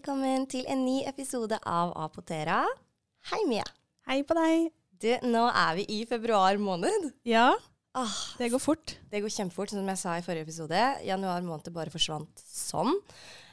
[0.00, 2.62] velkommen til en ny episode av Apotera.
[3.28, 3.66] Hei, Mia.
[4.08, 4.70] Hei på deg.
[4.96, 7.10] Du, nå er vi i februar måned.
[7.28, 7.50] Ja,
[7.92, 8.08] Ah,
[8.38, 8.94] det går fort.
[9.10, 10.80] det går kjempefort, som jeg sa i forrige episode.
[11.04, 12.94] Januar måned bare forsvant sånn.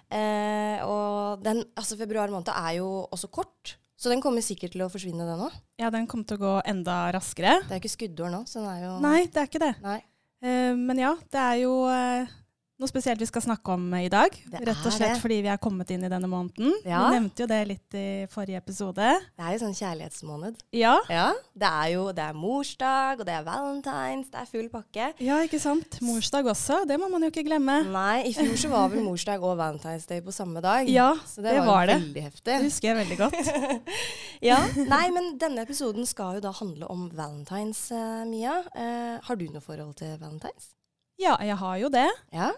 [0.08, 4.86] Eh, og den, altså februar måned er jo også kort, så den kommer sikkert til
[4.86, 5.60] å forsvinne, den òg.
[5.82, 7.58] Ja, den kommer til å gå enda raskere.
[7.68, 9.74] Det er ikke skuddår nå, så den er jo Nei, det er ikke det.
[9.84, 10.00] Nei.
[10.40, 12.38] Eh, men ja, det er jo eh,
[12.78, 14.30] noe spesielt vi skal snakke om i dag.
[14.54, 15.22] Rett og slett det.
[15.24, 16.76] fordi vi er kommet inn i denne måneden.
[16.86, 17.08] Ja.
[17.08, 19.08] Vi nevnte jo det litt i forrige episode.
[19.34, 20.60] Det er jo sånn kjærlighetsmåned.
[20.78, 21.34] Ja, Ja.
[21.58, 25.08] Det er jo det er morsdag, og det er valentines, det er full pakke.
[25.26, 25.98] ja ikke sant.
[26.06, 27.80] Morsdag også, det må man jo ikke glemme.
[27.90, 30.88] Nei, i fjor så var vel morsdag og valentines day på samme dag.
[30.90, 31.98] Ja, Så det, det var, var det.
[32.04, 32.46] veldig heftig.
[32.46, 33.88] Det husker jeg veldig godt.
[34.46, 38.60] Ja, Nei, men denne episoden skal jo da handle om valentines, eh, Mia.
[38.76, 40.76] Eh, har du noe forhold til valentines?
[41.18, 42.08] Ja, jeg har jo det.
[42.36, 42.52] Ja.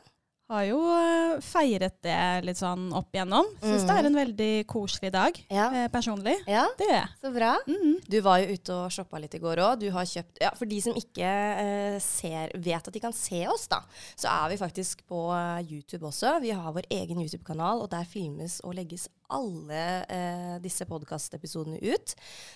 [0.50, 3.46] Har jo eh, feiret det litt sånn opp igjennom.
[3.62, 5.68] Syns det er en veldig koselig dag, Ja.
[5.78, 6.34] eh, personlig.
[6.50, 6.64] ja.
[6.80, 7.10] Det gjør jeg.
[7.22, 7.52] Så bra.
[7.70, 8.00] Mm.
[8.10, 9.80] Du var jo ute og shoppa litt i går òg.
[9.84, 13.44] Du har kjøpt Ja, for de som ikke eh, ser, vet at de kan se
[13.48, 13.84] oss, da,
[14.18, 16.40] så er vi faktisk på eh, YouTube også.
[16.42, 22.14] Vi har vår egen YouTube-kanal, og der filmes og legges alle eh, disse podkastepisodene ut.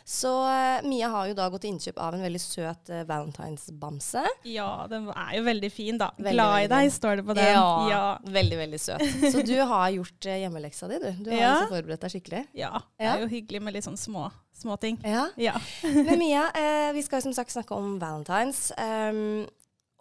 [0.08, 4.24] Så eh, Mia har jo da gått til innkjøp av en veldig søt eh, valentinsbamse.
[4.50, 6.12] Ja, den er jo veldig fin, da.
[6.18, 7.52] Veldig, Glad i deg, står det på den.
[7.92, 8.04] Ja.
[8.26, 9.04] Veldig, veldig søt.
[9.34, 11.10] Så du har gjort eh, hjemmeleksa di, du.
[11.26, 11.52] Du har Ja.
[11.58, 12.44] altså forberedt deg skikkelig.
[12.58, 14.98] Ja, det er jo hyggelig med litt sånn små, små ting.
[15.06, 15.28] Ja.
[15.38, 15.56] Ja.
[16.08, 18.72] Men Mia, eh, vi skal som sagt snakke om valentines.
[18.78, 19.44] Um,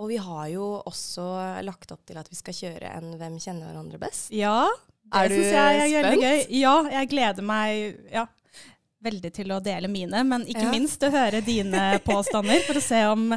[0.00, 1.24] og vi har jo også
[1.62, 4.32] lagt opp til at vi skal kjøre en Hvem kjenner hverandre best?
[4.34, 4.64] ja
[5.12, 6.22] Er du syns jeg er spent?
[6.22, 6.46] gøy.
[6.60, 8.26] Ja, jeg gleder meg ja,
[9.02, 10.70] veldig til å dele mine, men ikke Ja.
[10.70, 13.32] minst å høre dine påstander, for å se om,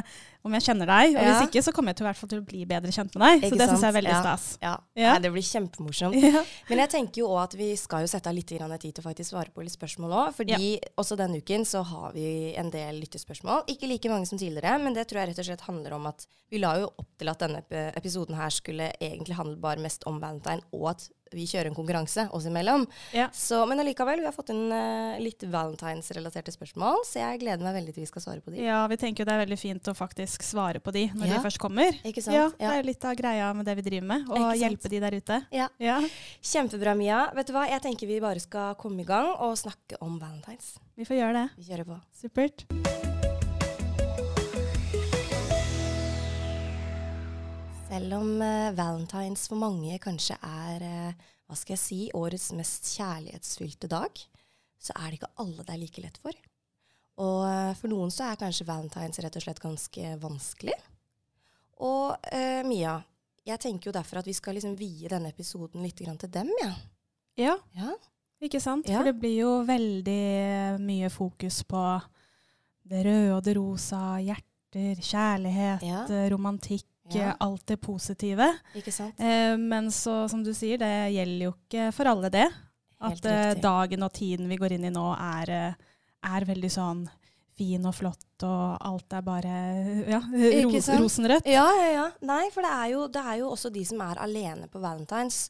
[0.46, 1.16] om jeg kjenner deg.
[1.16, 1.32] Og Ja.
[1.34, 3.42] hvis ikke, så kommer jeg til, hvert fall til å bli bedre kjent med deg.
[3.42, 4.20] Ikke så det syns jeg er veldig Ja.
[4.22, 4.46] stas.
[4.62, 5.12] Ja, Ja.
[5.12, 6.16] Nei, det blir kjempemorsomt.
[6.70, 9.06] Men jeg tenker jo òg at vi skal jo sette av litt tid til å
[9.10, 10.34] faktisk svare på litt spørsmål òg.
[10.38, 13.66] Fordi også denne uken så har vi en del lyttespørsmål.
[13.68, 16.26] Ikke like mange som tidligere, men det tror jeg rett og slett handler om at
[16.50, 17.62] vi la jo opp til at denne
[17.96, 22.28] episoden her skulle egentlig handle bare mest om valentine, og at vi kjører en konkurranse
[22.32, 22.86] oss imellom.
[23.12, 23.26] Ja.
[23.34, 27.74] Så, men allikevel, vi har fått inn uh, litt valentines-relaterte spørsmål, så jeg gleder meg
[27.74, 28.62] veldig til vi skal svare på de.
[28.62, 31.36] ja, vi tenker jo det er veldig fint å faktisk svare på de når Ja.
[31.36, 31.92] de først kommer.
[32.04, 32.34] Ikke sant?
[32.36, 35.00] Ja, det er jo litt av greia med det vi driver med, å hjelpe de
[35.00, 35.46] der ute.
[35.52, 35.68] Ja.
[35.78, 36.00] Ja,
[36.42, 37.30] Kjempebra, Mia.
[37.34, 40.78] Vet du hva, jeg tenker vi bare skal komme i gang og snakke om valentines.
[40.96, 41.48] vi får gjøre det.
[41.56, 42.00] Vi kjører på.
[42.12, 42.66] Supert.
[47.88, 52.88] Selv om uh, valentines for mange kanskje er uh, hva skal jeg si, årets mest
[52.96, 54.18] kjærlighetsfylte dag,
[54.82, 56.34] så er det ikke alle det er like lett for.
[57.22, 60.74] Og eh, for noen så er kanskje valentines rett og slett ganske vanskelig.
[61.84, 62.98] Og eh, Mia,
[63.46, 66.50] jeg tenker jo derfor at vi skal liksom vie denne episoden litt grann til dem,
[66.62, 66.72] ja.
[67.36, 67.92] Ja, ja.
[68.40, 68.88] ikke sant?
[68.88, 68.98] Ja.
[69.02, 71.82] For det blir jo veldig mye fokus på
[72.88, 76.04] det røde og det rosa, hjerter, kjærlighet, Ja.
[76.08, 77.28] eh, romantikk, Ja.
[77.30, 78.46] eh, alt det positive.
[78.74, 79.20] Ikke sant?
[79.20, 82.46] Eh, men så, som du sier, det gjelder jo ikke for alle det.
[83.00, 83.62] Helt At riktig.
[83.62, 85.74] dagen og tiden vi går inn i nå, er, eh,
[86.26, 87.06] er veldig sånn
[87.56, 89.54] fin og flott, og alt er bare
[90.14, 90.20] ja,
[90.66, 91.48] ros rosenrødt.
[91.48, 92.06] Ja, ja, ja.
[92.28, 95.46] Nei, for det er, jo, det er jo også de som er alene på valentines.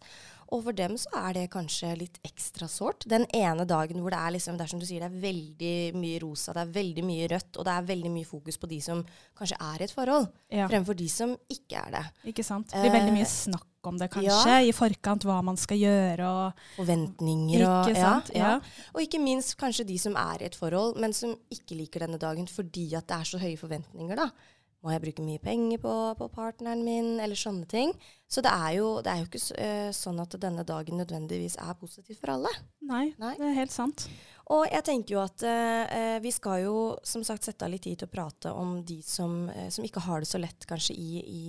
[0.54, 3.06] Og for dem så er det kanskje litt ekstra sårt.
[3.10, 5.76] Den ene dagen hvor det er liksom, det er som du sier, det er veldig
[5.98, 8.80] mye rosa, det er veldig mye rødt, og det er veldig mye fokus på de
[8.80, 9.04] som
[9.36, 12.04] kanskje er i et forhold, Ja, fremfor de som ikke er det.
[12.32, 12.70] ikke sant?
[12.70, 16.26] Det blir veldig Eh, mye snakk om det, kanskje, i forkant, hva man skal gjøre.
[16.26, 18.30] og Forventninger og Ikke sant?
[18.34, 18.50] Ja, ja.
[18.56, 18.90] Ja.
[18.94, 22.18] Og ikke minst kanskje de som er i et forhold, men som ikke liker denne
[22.18, 24.30] dagen fordi at det er så høye forventninger, da.
[24.86, 27.90] Må jeg bruke mye penger på, på partneren min, eller sånne ting.
[28.30, 31.74] Så det er jo, det er jo ikke eh, sånn at denne dagen nødvendigvis er
[31.80, 32.52] positiv for alle.
[32.86, 33.32] Nei, Nei.
[33.40, 34.06] det er helt sant.
[34.54, 37.98] Og jeg tenker jo at eh, vi skal jo som sagt sette av litt tid
[37.98, 41.10] til å prate om de som, uh, som ikke har det så lett kanskje i,
[41.18, 41.42] i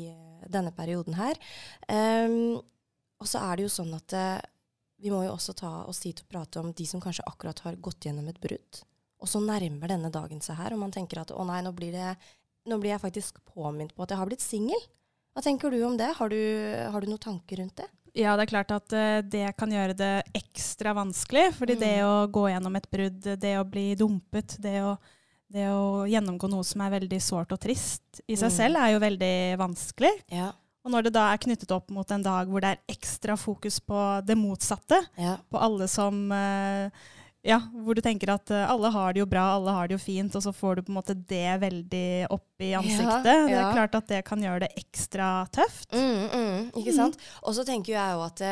[0.50, 1.38] denne perioden her.
[1.86, 2.58] Um,
[3.22, 4.14] og så er det jo sånn at
[4.98, 7.62] vi må jo også ta oss tid til å prate om de som kanskje akkurat
[7.66, 8.82] har gått gjennom et brudd.
[9.22, 11.94] Og så nærmer denne dagen seg her, og man tenker at å nei, nå blir,
[11.94, 12.14] det,
[12.68, 14.82] nå blir jeg faktisk påminnet på at jeg har blitt singel.
[15.34, 16.10] Hva tenker du om det?
[16.18, 16.38] Har du,
[16.92, 17.88] har du noen tanker rundt det?
[18.18, 21.52] Ja, det er klart at eh, det kan gjøre det ekstra vanskelig.
[21.54, 21.80] fordi Mm.
[21.84, 24.96] det å gå gjennom et brudd, det å bli dumpet, det å,
[25.54, 28.56] det å gjennomgå noe som er veldig sårt og trist i seg Mm.
[28.58, 30.14] selv, er jo veldig vanskelig.
[30.34, 30.52] Ja.
[30.84, 33.78] Og når det da er knyttet opp mot en dag hvor det er ekstra fokus
[33.80, 35.38] på det motsatte, ja.
[35.52, 36.90] på alle som eh,
[37.46, 40.02] Ja, hvor du tenker at eh, alle har det jo bra, alle har det jo
[40.02, 43.28] fint, og så får du på en måte det veldig opp i ansiktet.
[43.28, 43.62] Det ja.
[43.62, 45.94] er klart at det kan gjøre det ekstra tøft.
[45.94, 47.22] Mm, mm, ikke sant?
[47.44, 48.44] Og så tenker jeg jo at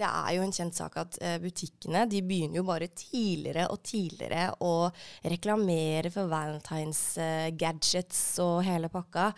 [0.00, 3.82] det, er jo en kjent sak at eh, butikkene de begynner jo bare tidligere og
[3.86, 4.90] tidligere å
[5.30, 9.30] reklamere for Valentines eh, gadgets og hele pakka.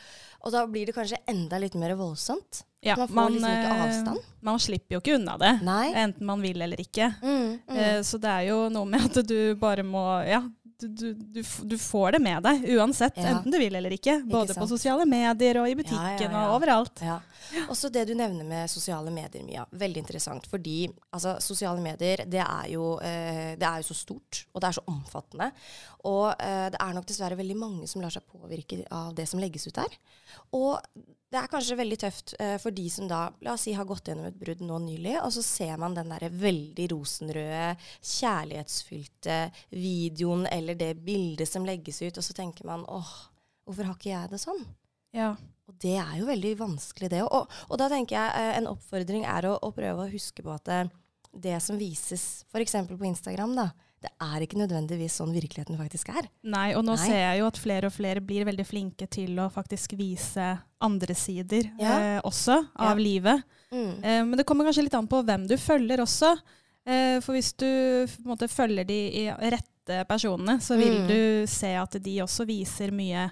[0.47, 2.65] Og da blir det kanskje enda litt mer voldsomt.
[2.83, 4.31] Ja, man får liksom ikke eh, avstand.
[4.43, 5.85] Man slipper jo ikke unna det, Nei.
[6.03, 7.13] enten man vil eller ikke.
[7.23, 8.03] Mm, mm.
[8.07, 10.43] Så det er jo noe med at du bare må Ja,
[10.83, 13.37] du, du, du, får det med deg uansett, Ja.
[13.37, 14.19] enten du vil eller ikke.
[14.27, 16.43] Både på sosiale medier og i butikken ja, ja.
[16.49, 17.03] og overalt.
[17.73, 19.65] Også det du nevner med sosiale medier, Mia.
[19.71, 20.47] Veldig interessant.
[20.51, 24.71] Fordi altså, sosiale medier det er, jo, eh, det er jo så stort, og det
[24.71, 25.51] er så omfattende.
[26.11, 29.43] Og eh, det er nok dessverre veldig mange som lar seg påvirke av det som
[29.43, 29.99] legges ut der.
[30.59, 30.79] Og
[31.33, 34.11] det er kanskje veldig tøft eh, for de som da, la oss si, har gått
[34.11, 37.71] gjennom et brudd nå nylig, og så ser man den derre veldig rosenrøde,
[38.13, 39.39] kjærlighetsfylte
[39.73, 43.15] videoen eller det bildet som legges ut, og så tenker man åh,
[43.65, 44.61] hvorfor har ikke jeg det sånn?
[45.17, 45.33] Ja.
[45.83, 47.23] Det er jo veldig vanskelig, det.
[47.27, 50.53] Og, og da tenker jeg eh, en oppfordring er å, å prøve å huske på
[50.55, 50.91] at eh,
[51.33, 52.77] det som vises f.eks.
[52.93, 53.71] på Instagram, da,
[54.03, 56.27] det er ikke nødvendigvis sånn virkeligheten faktisk er.
[56.43, 57.05] Nei, og nå Nei.
[57.07, 60.49] ser jeg jo at flere og flere blir veldig flinke til å faktisk vise
[60.83, 61.93] andre sider Ja.
[61.99, 63.03] eh, også av Ja.
[63.03, 63.43] livet.
[63.73, 63.93] Mm.
[64.05, 66.35] Eh, men det kommer kanskje litt an på hvem du følger også.
[66.85, 71.09] Eh, for hvis du måte, følger de i rette personene, så vil Mm.
[71.09, 73.31] du se at de også viser mye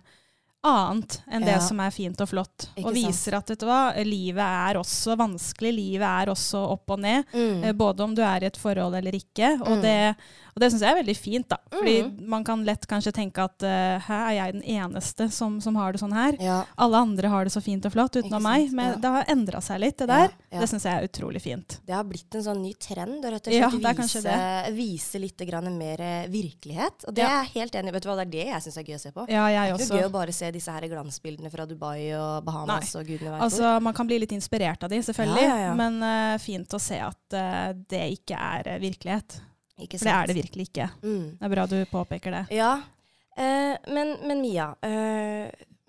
[0.62, 2.66] annet enn det som er fint og flott.
[2.76, 6.90] Ikke og viser at vet du hva, livet er også vanskelig, livet er også opp
[6.96, 7.24] og ned.
[7.32, 7.64] Mm.
[7.64, 9.54] Eh, både om du er i et forhold eller ikke.
[9.62, 9.82] Og Mm.
[9.82, 10.16] det,
[10.54, 11.56] og det syns jeg er veldig fint, da.
[11.72, 12.26] Fordi Mm.
[12.28, 15.92] man kan lett kanskje tenke at eh, her er jeg den eneste som, som har
[15.92, 16.36] det sånn her.
[16.40, 16.64] Ja.
[16.76, 18.70] Alle andre har det så fint og flott utenom meg.
[18.72, 18.96] Men ja.
[18.96, 20.28] det har endra seg litt, det der.
[20.28, 20.60] Ja, ja.
[20.60, 21.80] Det syns jeg er utrolig fint.
[21.86, 25.40] Det har blitt en sånn ny trend å rett og slett vise, vise litt
[25.70, 27.06] mer virkelighet.
[27.08, 27.40] Og det Ja.
[27.40, 27.92] er jeg helt enig i.
[27.92, 29.26] Vet du hva, det er det jeg syns er gøy å se på.
[29.28, 32.94] Ja, det er ikke gøy å bare se disse her glansbildene fra Dubai og Bahamas
[32.98, 35.46] og gudene veit Altså, man kan bli litt inspirert av de, selvfølgelig.
[35.46, 35.72] Ja, ja.
[35.78, 39.40] Men uh, fint å se at uh, det ikke er eh, virkelighet.
[39.80, 40.90] Ikke For det er det virkelig ikke.
[41.02, 41.26] Mm.
[41.38, 42.44] Det er bra du påpeker det.
[42.58, 44.72] Ja, uh, men, men Mia.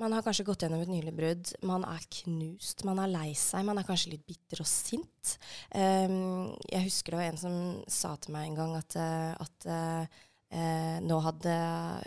[0.02, 1.52] Man har kanskje gått gjennom et nylig brudd.
[1.70, 5.36] Man er knust, man er lei seg, man er kanskje litt bitter og sint.
[5.70, 9.70] Jeg husker det var en som sa til meg en gang at, at
[10.52, 11.56] eh, nå hadde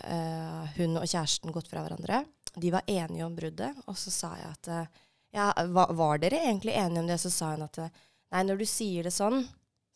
[0.04, 2.24] eh, hun og kjæresten gått fra hverandre.
[2.60, 5.02] De var enige om bruddet, og så sa jeg at eh,
[5.34, 7.18] ja, var, dere egentlig enige om det?
[7.22, 7.88] Så sa hun at eh,
[8.34, 9.40] nei, når du sier det sånn,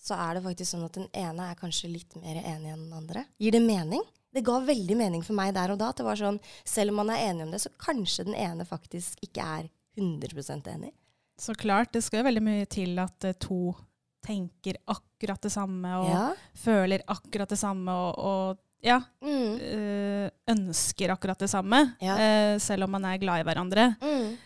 [0.02, 2.94] så er det faktisk sånn at den ene er kanskje litt mer enig enn den
[2.94, 3.25] andre.
[3.38, 4.02] Gir det mening?
[4.34, 5.88] Det ga veldig mening for meg der og da.
[5.90, 6.38] At det var sånn,
[6.69, 9.69] selv om man er enig om det, så kanskje den ene faktisk ikke er
[9.99, 10.93] 100% enig.
[11.38, 13.72] Så klart, det skal jo veldig mye til at eh, to
[14.26, 16.25] tenker akkurat det samme og Ja.
[16.58, 19.58] føler akkurat det samme og, og ja, Mm.
[19.60, 22.16] øh, ønsker akkurat det samme, Ja.
[22.54, 23.94] øh, selv om man er glad i hverandre.
[24.00, 24.36] Mm.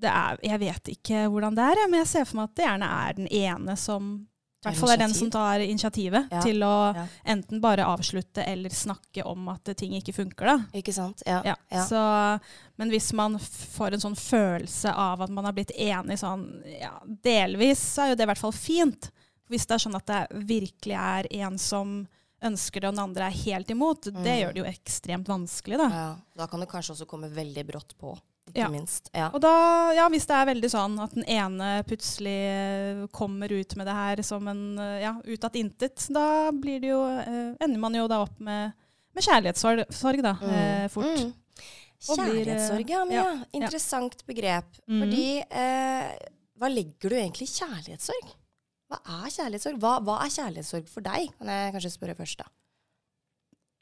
[0.00, 2.64] Det er, jeg vet ikke hvordan det er, men jeg ser for meg at det
[2.64, 4.26] gjerne er den ene som
[4.60, 7.06] i hvert fall er den som tar initiativet Ja, til å ja.
[7.32, 10.44] enten bare avslutte eller snakke om at ting ikke funker.
[10.46, 10.58] da.
[10.76, 11.22] Ikke sant?
[11.26, 11.40] Ja.
[11.44, 11.84] Ja.
[11.86, 12.40] Så,
[12.76, 16.92] men hvis man får en sånn følelse av at man har blitt enig sånn ja,
[17.24, 19.10] delvis, så er jo det i hvert fall fint.
[19.48, 22.06] Hvis det er sånn at det virkelig er en som
[22.42, 24.38] ønsker det, og den andre er helt imot, det Mm.
[24.40, 25.88] gjør det jo ekstremt vanskelig, da.
[25.90, 26.16] ja.
[26.36, 28.14] Da kan det kanskje også komme veldig brått på,
[28.48, 28.68] ikke Ja.
[28.68, 29.10] minst.
[29.14, 29.30] Ja.
[29.34, 33.76] Og da, ja, hvis det er veldig sånn at den ene plutselig eh, kommer ut
[33.76, 37.54] med det her som en eh, ja, ut av intet, da blir det jo, eh,
[37.60, 38.72] ender man jo da opp med,
[39.14, 40.50] med kjærlighetssorg, da, mm.
[40.50, 41.04] eh, fort.
[41.20, 41.34] Mm.
[42.00, 43.04] Eh, Kjærlighetssorg, ja.
[43.04, 43.38] Men ja.
[43.52, 44.64] Interessant begrep.
[44.88, 45.00] Mhm.
[45.02, 46.12] Fordi eh,
[46.58, 48.30] hva legger du egentlig i kjærlighetssorg?
[48.90, 49.76] Hva er kjærlighetssorg?
[49.82, 51.28] Hva, hva er kjærlighetssorg for deg?
[51.38, 52.48] Kan jeg kanskje spørre først, da.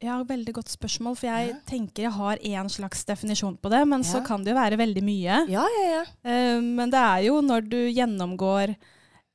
[0.04, 1.54] Ja, veldig godt spørsmål, for jeg Ja.
[1.66, 5.02] tenker jeg har en slags definisjon på det, men så kan det jo være veldig
[5.02, 5.48] mye.
[5.50, 6.04] Ja, ja, ja.
[6.22, 8.76] Uh, men det er jo når du gjennomgår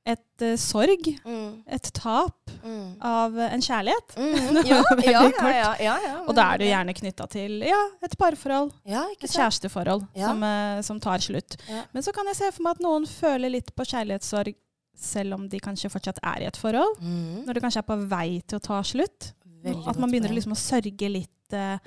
[0.05, 1.63] et uh, sorg, Mm.
[1.67, 2.95] et tap Mm.
[3.01, 4.63] av en kjærlighet, Mm.
[4.71, 8.17] Ja, ja, ja, ja, ja, ja, og da er du gjerne knytta til ja, et
[8.17, 10.27] parforhold, Ja, et kjæresteforhold, Ja.
[10.27, 11.57] som, eh, som tar slutt.
[11.67, 11.83] Ja.
[11.93, 14.55] Men så kan jeg se for meg at noen føler litt på kjærlighetssorg
[14.95, 16.99] selv om de kanskje fortsatt er i et forhold.
[17.01, 17.45] Mm.
[17.47, 19.33] Når det kanskje er på vei til å ta slutt.
[19.63, 21.77] Veldig at man begynner liksom å sørge litt uh,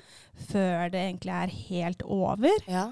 [0.49, 2.53] før det egentlig er helt over.
[2.67, 2.91] Ja.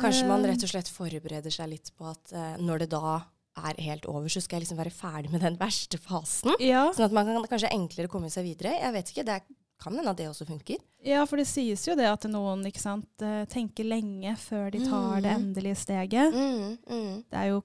[0.00, 0.50] Kanskje man Eh.
[0.52, 3.20] rett og slett forbereder seg litt på at uh, når det da
[3.60, 6.54] er helt over, så skal jeg liksom være ferdig med den verste fasen.
[6.62, 8.76] Ja, Sånn at man kan kanskje enklere komme seg videre.
[8.80, 9.40] Jeg vet ikke, det
[9.80, 10.76] kan hende at det også funker.
[11.04, 14.78] ja, for det sies jo det at noen ikke sant, eh, tenker lenge før de
[14.86, 15.42] tar det Mhm.
[15.42, 16.32] endelige steget.
[16.32, 17.24] Mm, mm.
[17.30, 17.62] Det er jo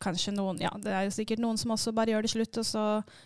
[0.00, 2.64] kanskje noen Ja, det er jo sikkert noen som også bare gjør det slutt og
[2.66, 2.84] så,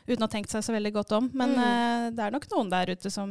[0.08, 1.30] uten å ha tenkt seg så veldig godt om.
[1.34, 1.60] Men Mm.
[1.62, 3.30] uh, det er nok noen der ute som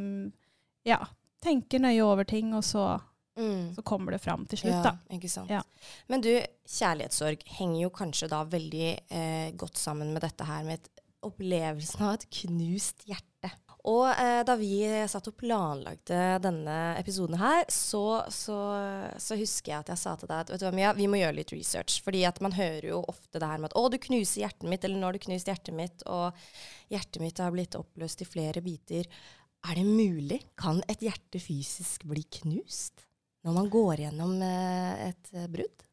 [0.85, 0.99] ja,
[1.43, 3.01] tenker nøye over ting, og så
[3.35, 3.73] Mm.
[3.73, 4.97] så kommer det fram til slutt, Ja, da.
[5.09, 5.49] ikke sant.
[5.49, 5.63] Ja.
[6.07, 6.29] Men du,
[6.69, 10.89] kjærlighetssorg henger jo kanskje da veldig eh, godt sammen med dette her med et,
[11.23, 13.32] opplevelsen av et knust hjerte.
[13.83, 14.77] Og eh, da vi
[15.11, 18.55] satt og planlagde denne episoden her, så, så,
[19.19, 21.19] så husker jeg at jeg sa til deg at vet du hva, Mia, vi må
[21.19, 21.97] gjøre litt research.
[22.05, 24.87] Fordi at man hører jo ofte det her med at 'å, du knuser hjertet mitt',
[24.87, 26.31] eller 'nå har du knust hjertet mitt', og
[26.95, 29.09] hjertet mitt har blitt oppløst i flere biter.
[29.67, 30.41] Er det mulig?
[30.59, 33.03] Kan et hjerte fysisk bli knust?
[33.43, 35.83] Når man går gjennom eh, et eh, brudd?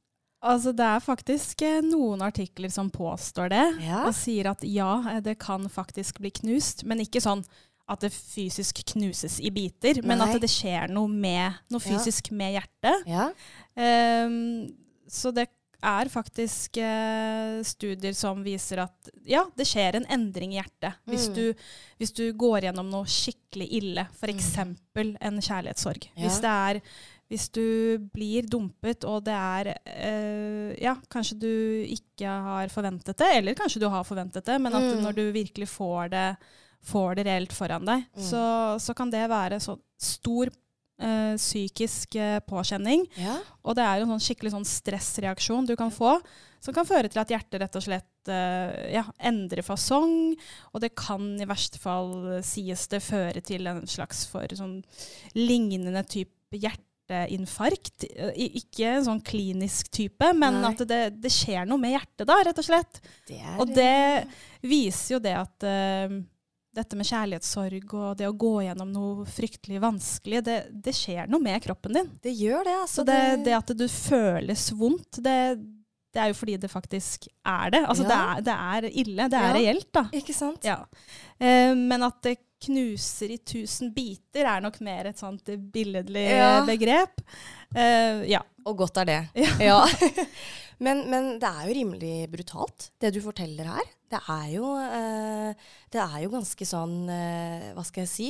[0.40, 4.04] Altså, det er faktisk eh, noen artikler som påstår det, Ja.
[4.06, 7.42] og sier at ja, eh, det kan faktisk bli knust, men ikke sånn
[7.90, 11.90] at det fysisk knuses i biter, men at det skjer noe, med, noe Ja.
[11.98, 13.06] fysisk med hjertet.
[13.10, 13.30] Ja.
[13.76, 14.68] Um,
[15.10, 15.48] så det
[15.82, 20.98] er faktisk uh, studier som viser at ja, det skjer en endring i hjertet.
[21.08, 21.34] Hvis, Mm.
[21.38, 21.54] du,
[21.98, 24.50] hvis du går gjennom noe skikkelig ille, f.eks.
[24.60, 26.10] en kjærlighetssorg.
[26.14, 26.20] Ja.
[26.26, 26.80] Hvis, det er,
[27.32, 27.64] hvis du
[28.12, 31.50] blir dumpet, og det er øh, Ja, kanskje du
[31.88, 35.02] ikke har forventet det, eller kanskje du har forventet det, men at Mm.
[35.02, 36.36] når du virkelig får det,
[36.84, 38.22] får det reelt foran deg, Mm.
[38.24, 38.42] så,
[38.80, 40.48] så kan det være så stor
[41.00, 43.06] eh, psykisk eh, påkjenning.
[43.16, 43.38] ja.
[43.64, 46.18] Og det er jo en sånn skikkelig sånn stressreaksjon du kan få,
[46.60, 50.34] som kan føre til at hjertet rett og slett eh, ja, endrer fasong.
[50.74, 54.82] Og det kan i verste fall, eh, sies det, føre til en slags for sånn
[55.36, 56.56] lignende type
[57.10, 58.04] hjerteinfarkt.
[58.16, 60.70] Eh, i- Ikke en sånn klinisk type, men Nei.
[60.72, 63.00] at det, det skjer noe med hjertet da, rett og slett.
[63.26, 64.28] Det er, Og det
[64.62, 66.08] viser jo det at eh,
[66.76, 71.42] dette med kjærlighetssorg og det å gå gjennom noe fryktelig vanskelig, det, det skjer noe
[71.42, 72.10] med kroppen din.
[72.22, 73.00] det gjør det, altså.
[73.02, 75.34] Så det, det at du føles vondt, det,
[76.14, 77.82] det er jo fordi det faktisk er det.
[77.86, 78.10] Altså Ja.
[78.10, 79.56] det, er, det er ille, det er Ja.
[79.58, 80.04] reelt, da.
[80.20, 80.64] Ikke sant?
[80.66, 80.78] Ja.
[81.42, 86.26] Eh, men at det knuser i tusen biter, er nok mer et sånt billedlig
[86.68, 87.22] begrep.
[87.74, 88.42] Eh, ja.
[88.68, 89.20] Og godt er det.
[89.40, 89.54] Ja.
[89.64, 89.78] Ja.
[90.84, 93.88] men, men det er jo rimelig brutalt, det du forteller her.
[94.10, 95.54] Det er jo, eh,
[95.94, 98.28] det er jo ganske sånn, eh, hva skal jeg si,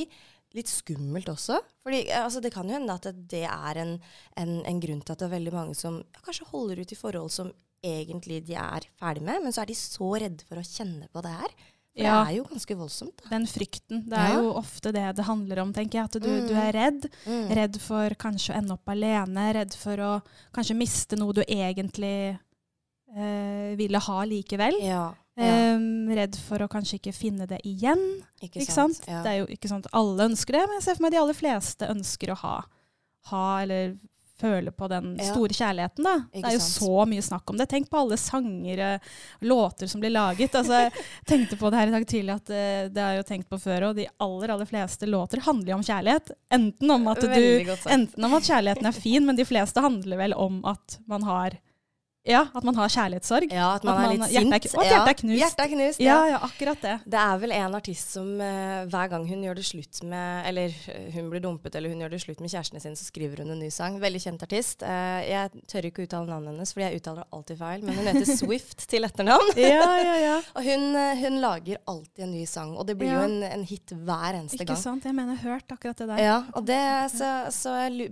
[0.53, 1.57] litt skummelt også.
[1.81, 3.95] Fordi eh, altså, det kan jo hende at det, det er en,
[4.37, 6.99] en, en grunn til at det er veldig mange som ja, kanskje holder ut i
[6.99, 10.65] forhold som egentlig de er ferdig med, men så er de så redde for å
[10.67, 11.55] kjenne på det her.
[11.91, 12.11] For Ja.
[12.23, 13.17] det er jo ganske voldsomt.
[13.23, 13.29] Da.
[13.33, 14.03] Den frykten.
[14.07, 14.37] Det er Ja.
[14.43, 16.05] jo ofte det det handler om, tenker jeg.
[16.05, 16.47] At du, Mm.
[16.47, 17.09] du er redd.
[17.25, 17.49] Mm.
[17.57, 19.47] Redd for kanskje å ende opp alene.
[19.57, 20.11] Redd for å
[20.53, 22.37] kanskje miste noe du egentlig
[23.15, 24.77] eh, ville ha likevel.
[24.85, 25.13] Ja.
[25.39, 25.47] Ja.
[25.73, 28.01] Em, redd for å kanskje ikke finne det igjen.
[28.41, 29.03] Ikke, Ikke sant?
[29.07, 29.21] Ja.
[29.23, 31.21] Det er jo ikke sånn at alle ønsker det, men jeg ser for meg de
[31.21, 32.55] aller fleste ønsker å ha,
[33.31, 33.95] ha eller
[34.41, 36.05] føle på den store kjærligheten.
[36.05, 36.15] Da.
[36.33, 36.77] Ikke Det er jo sant?
[36.81, 37.67] så mye snakk om det.
[37.69, 40.55] Tenk på alle sanger, og låter som blir laget.
[40.57, 43.27] Altså, jeg tenkte på det her i dag tidlig, at uh, det har jeg jo
[43.29, 46.31] tenkt på før, og de aller, aller fleste låter handler jo om kjærlighet.
[46.57, 50.37] Enten om at, du, enten om at kjærligheten er fin, men de fleste handler vel
[50.37, 51.59] om at man har,
[52.23, 53.49] ja, at man har kjærlighetssorg.
[53.51, 54.53] Ja, at man At er litt er sint.
[54.53, 55.39] kn- og at hjertet er knust.
[55.41, 56.95] Hjertet er knust, Ja, ja, akkurat det.
[57.09, 60.75] Det er vel en artist som uh, hver gang hun gjør det slutt med Eller
[60.93, 63.49] eh, hun blir dumpet eller hun gjør det slutt med kjærestene sine, så skriver hun
[63.55, 63.97] en ny sang.
[64.03, 64.85] Veldig kjent artist.
[64.85, 68.29] Uh, jeg tør ikke uttale navnet hennes, fordi jeg uttaler alltid feil, men hun heter
[68.43, 69.51] Swift til etternavn.
[69.57, 70.37] Ja, ja, ja.
[70.57, 70.85] Og hun,
[71.23, 73.23] hun lager alltid en ny sang, og det blir Ja.
[73.23, 74.81] jo en, en hit hver eneste Ikke gang.
[74.83, 75.05] sant?
[75.09, 76.21] Jeg mener, hørt akkurat det der.
[76.21, 76.79] Ja, og det,
[77.17, 78.11] så, så jeg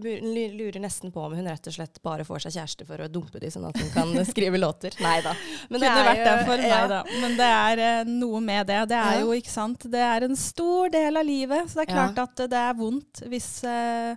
[0.57, 3.39] lurer nesten på om hun rett og slett bare får seg kjæreste for å dumpe
[3.43, 3.98] de, sånn at hun kan
[4.29, 4.95] skrive låter.
[5.03, 5.35] Nei da.
[5.69, 6.81] Men vært det derfor, ja.
[6.87, 7.03] da.
[7.21, 8.81] Men det er eh, noe med det.
[8.89, 9.23] Det er Ja.
[9.23, 11.69] jo, ikke sant, det er en stor del av livet.
[11.69, 12.09] Så det er Ja.
[12.13, 14.15] klart at det er vondt hvis, eh,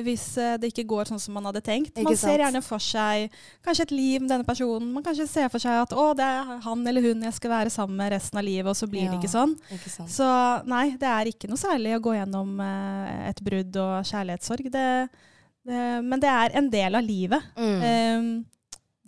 [0.00, 1.98] hvis eh, det ikke går sånn som man hadde tenkt.
[2.02, 3.30] Man ser gjerne for seg
[3.66, 4.92] kanskje et liv med denne personen.
[4.94, 7.72] Man kanskje ser for seg at å, det er han eller hun jeg skal være
[7.74, 9.56] sammen med resten av livet, og så blir det ikke sånn.
[9.74, 10.06] Ikke.
[10.08, 10.28] Så
[10.70, 14.70] nei, det er ikke noe særlig å gå gjennom eh, et brudd og kjærlighetssorg.
[14.70, 14.86] Det,
[15.66, 17.50] det, men det er en del av livet.
[17.58, 17.82] Mm.
[17.84, 18.30] Um,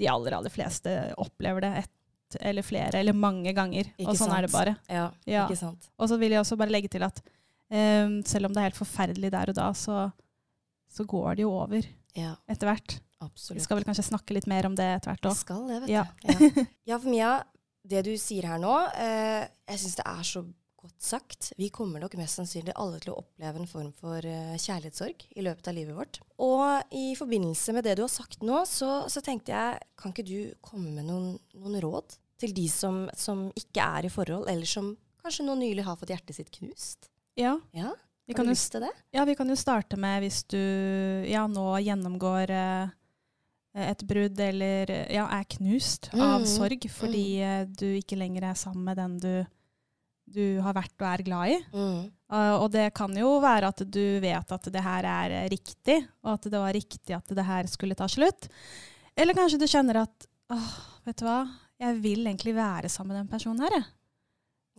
[0.03, 0.93] de aller, aller fleste
[1.23, 3.91] opplever det ett eller flere eller mange ganger.
[4.01, 4.77] Ikke og sånn er det bare.
[4.89, 5.45] ja, Ja.
[5.47, 5.89] ikke sant.
[6.01, 7.21] Og så vil jeg også bare legge til at
[7.71, 10.07] um, selv om det er helt forferdelig der og da, så,
[10.91, 11.85] så går det jo over
[12.17, 12.99] Ja, etter hvert.
[13.23, 15.37] Vi skal vel kanskje snakke litt mer om det etter hvert òg.
[15.39, 16.07] skal det, vet Ja.
[16.25, 16.33] du.
[16.33, 16.65] Ja.
[16.91, 17.35] ja, for Mia,
[17.87, 20.43] det du sier her nå, eh, jeg syns det er så
[20.83, 21.53] godt sagt.
[21.59, 25.45] Vi kommer nok mest sannsynlig alle til å oppleve en form for eh, kjærlighetssorg i
[25.47, 26.21] løpet av livet vårt.
[26.43, 30.27] Og i forbindelse med det du har sagt nå, så, så tenkte jeg, kan ikke
[30.27, 34.69] du komme med noen, noen råd til de som, som ikke er i forhold, eller
[34.69, 37.13] som kanskje nå nylig har fått hjertet sitt knust?
[37.39, 37.95] Ja, Ja,
[38.27, 38.91] vi har kan du lyst til det?
[39.15, 40.59] Ja, vi kan jo starte med hvis du
[41.27, 42.93] ja, nå gjennomgår eh,
[43.89, 47.73] et brudd eller ja, er knust av Mm, sorg fordi mm.
[47.79, 49.33] du ikke lenger er sammen med den du,
[50.35, 51.59] du har vært og er glad i.
[51.73, 52.03] Mm.
[52.33, 55.99] Uh, og det kan jo være at du vet at det her er eh, riktig,
[56.25, 58.49] og at det var riktig at det her skulle ta slutt.
[59.17, 60.71] Eller kanskje du kjenner at åh,
[61.07, 61.43] vet du hva,
[61.83, 63.91] jeg vil egentlig være sammen med den personen her, jeg.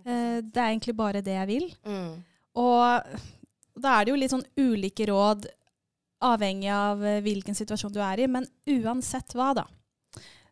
[0.03, 1.67] Uh, det er egentlig bare det jeg vil.
[1.85, 2.15] Mm.
[2.59, 3.19] Og
[3.79, 5.47] da er det jo litt sånn ulike råd
[6.23, 8.29] avhengig av eh, hvilken situasjon du er i.
[8.31, 8.47] Men
[8.79, 9.65] uansett hva, da,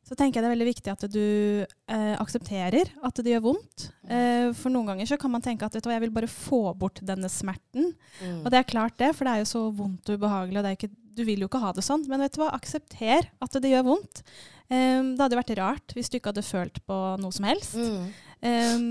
[0.01, 1.25] så tenker jeg det er veldig viktig at du
[1.63, 3.86] eh, aksepterer at det gjør vondt.
[4.10, 6.31] Eh, for noen ganger så kan man tenke at vet du, hva, jeg vil bare
[6.31, 7.93] få bort denne smerten.
[8.20, 8.41] Mm.
[8.41, 10.60] Og det er klart det, for det er jo så vondt og ubehagelig.
[10.60, 10.91] og det ikke,
[11.22, 12.08] Du vil jo ikke ha det sånn.
[12.10, 14.24] Men vet du hva, aksepter at det gjør vondt.
[14.72, 17.77] Eh, det hadde vært rart hvis du ikke hadde følt på noe som helst.
[17.77, 18.10] Mm.
[18.41, 18.84] Eh,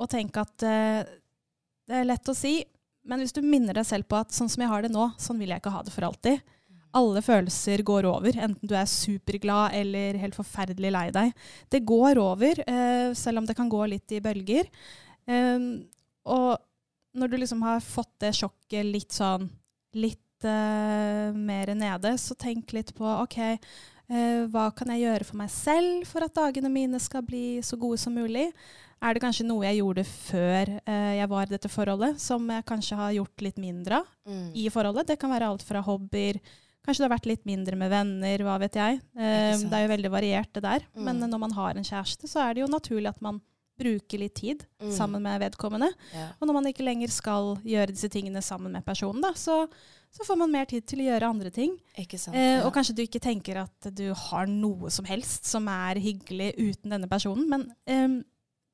[0.00, 1.02] og tenk at eh,
[1.86, 2.58] det er lett å si,
[3.06, 5.38] men hvis du minner deg selv på at sånn som jeg har det nå, sånn
[5.38, 6.42] vil jeg ikke ha det for alltid.
[6.96, 11.34] Alle følelser går over, enten du er superglad eller helt forferdelig lei deg.
[11.72, 14.70] Det går over, eh, selv om det kan gå litt i bølger.
[15.28, 15.66] Eh,
[16.26, 16.56] og
[17.16, 19.48] når du liksom har fått det sjokket litt sånn
[19.96, 25.40] litt eh, mer nede, så tenk litt på OK, eh, hva kan jeg gjøre for
[25.40, 28.50] meg selv for at dagene mine skal bli så gode som mulig?
[29.04, 32.64] Er det kanskje noe jeg gjorde før eh, jeg var i dette forholdet, som jeg
[32.68, 34.48] kanskje har gjort litt mindre av Mm.
[34.58, 35.06] i forholdet?
[35.06, 36.40] Det kan være alt fra hobbyer
[36.86, 39.00] Kanskje det har vært litt mindre med venner, hva vet jeg.
[39.18, 40.86] Eh, det er jo veldig variert, det der.
[40.94, 41.04] Mm.
[41.08, 43.40] Men når man har en kjæreste, så er det jo naturlig at man
[43.76, 44.92] bruker litt tid Mm.
[44.92, 45.90] sammen med vedkommende.
[46.14, 46.28] Ja.
[46.40, 49.66] Og når man ikke lenger skal gjøre disse tingene sammen med personen, da, så,
[50.12, 51.74] så får man mer tid til å gjøre andre ting.
[52.16, 52.34] Sant.
[52.36, 52.62] Eh, ja.
[52.64, 56.94] og kanskje du ikke tenker at du har noe som helst som er hyggelig uten
[56.94, 58.22] denne personen, men eh,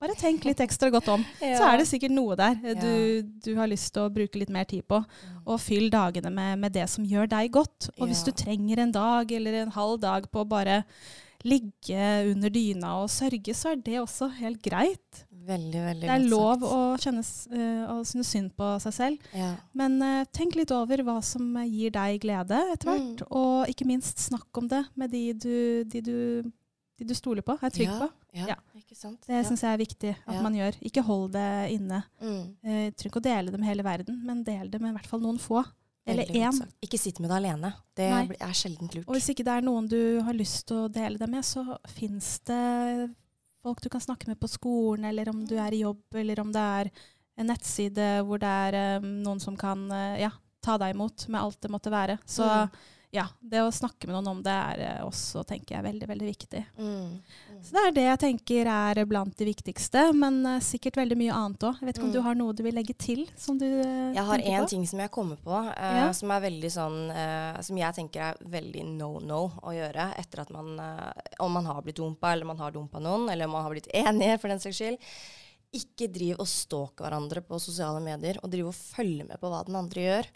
[0.02, 1.24] bare tenk litt ekstra godt om.
[1.40, 4.52] Så er det sikkert noe der eh, du, du har lyst til å bruke litt
[4.52, 5.00] mer tid på.
[5.02, 5.42] Mm.
[5.46, 7.92] Og fyll dagene med, med det som gjør deg godt.
[7.98, 10.82] Og hvis du trenger en dag eller en halv dag på å bare
[11.42, 15.24] ligge under dyna og sørge, så er det også helt greit.
[15.42, 19.30] Veldig, veldig Det er lov å, kjennes, uh, å synes synd på seg selv.
[19.34, 19.50] ja.
[19.74, 23.24] Men uh, tenk litt over hva som gir deg glede etter hvert.
[23.24, 23.32] Mm.
[23.40, 26.18] Og ikke minst snakk om det med de du, de du,
[26.98, 28.12] de du stoler på, er trygg ja, på.
[28.38, 28.60] Ja, Ja.
[29.26, 29.42] Det ja.
[29.48, 30.42] syns jeg er viktig at Ja.
[30.42, 30.76] man gjør.
[30.82, 32.02] Ikke hold det inne.
[32.20, 32.42] Mm.
[32.64, 35.06] Eh, trenger ikke å dele det med hele verden, men del det med i hvert
[35.10, 35.64] fall noen få.
[36.04, 36.56] Eller én.
[36.82, 37.72] Ikke sitt med det alene.
[37.94, 38.36] Det Nei.
[38.40, 39.06] er sjelden lurt.
[39.06, 41.62] Og hvis ikke det er noen du har lyst til å dele det med, så
[41.86, 43.14] fins det
[43.62, 46.50] folk du kan snakke med på skolen, eller om du er i jobb, eller om
[46.50, 46.90] det er
[47.38, 51.40] en nettside hvor det er um, noen som kan uh, ja, ta deg imot med
[51.40, 52.18] alt det måtte være.
[52.26, 52.68] Så Mm.
[53.12, 56.28] Ja, det å snakke med noen om det er eh, også, tenker jeg, veldig, veldig
[56.30, 56.62] viktig.
[56.80, 57.10] Mm.
[57.62, 61.34] Så det er det jeg tenker er blant de viktigste, men uh, sikkert veldig mye
[61.36, 61.76] annet òg.
[61.82, 62.14] Jeg vet ikke om Mm.
[62.16, 63.20] du har noe du vil legge til?
[63.36, 66.08] som du uh, Jeg har én ting som jeg kommer på, uh, Ja.
[66.16, 66.98] som er veldig sånn
[67.62, 70.72] Som jeg tenker er veldig no-no å gjøre etter at man
[71.38, 73.88] Om man har blitt dumpa, eller man har dumpa noen, eller om man har blitt
[73.92, 74.98] enige, for den saks skyld.
[75.72, 79.62] Ikke driv og stalk hverandre på sosiale medier og driv og følge med på hva
[79.64, 80.26] den andre gjør.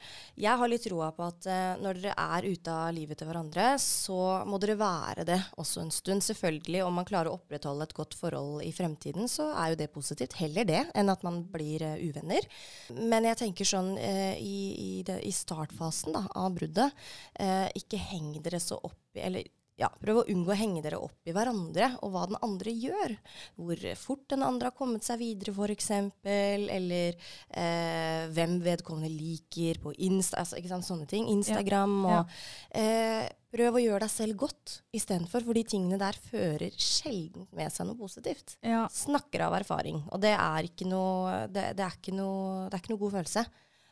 [0.40, 3.66] Jeg har litt troa på at eh, når dere er ute av livet til hverandre,
[3.82, 4.16] så
[4.48, 6.24] må dere være det også en stund.
[6.24, 9.90] Selvfølgelig, om man klarer å opprettholde et godt forhold i fremtiden, så er jo det
[9.92, 10.38] positivt.
[10.40, 12.48] Heller det enn at man blir eh, uvenner.
[12.96, 16.96] Men jeg tenker sånn eh, i, i, det, i startfasen da, av bruddet,
[17.36, 20.98] eh, ikke heng dere så opp i Eller ja, prøv å unngå å henge dere
[21.04, 23.12] opp i hverandre og hva den andre gjør.
[23.60, 25.90] Hvor fort den andre har kommet seg videre, f.eks.
[26.24, 27.16] Eller
[27.50, 31.28] eh, hvem vedkommende liker på Insta, altså, ikke sant, sånne ting.
[31.34, 32.20] Instagram Ja.
[32.22, 37.46] og eh, Prøv å gjøre deg selv godt istedenfor, for de tingene der fører sjelden
[37.56, 38.56] med seg noe positivt.
[38.60, 42.76] Ja, Snakker av erfaring, og det er ikke noe, det, det er ikke noe, det
[42.76, 43.46] er ikke noe god følelse.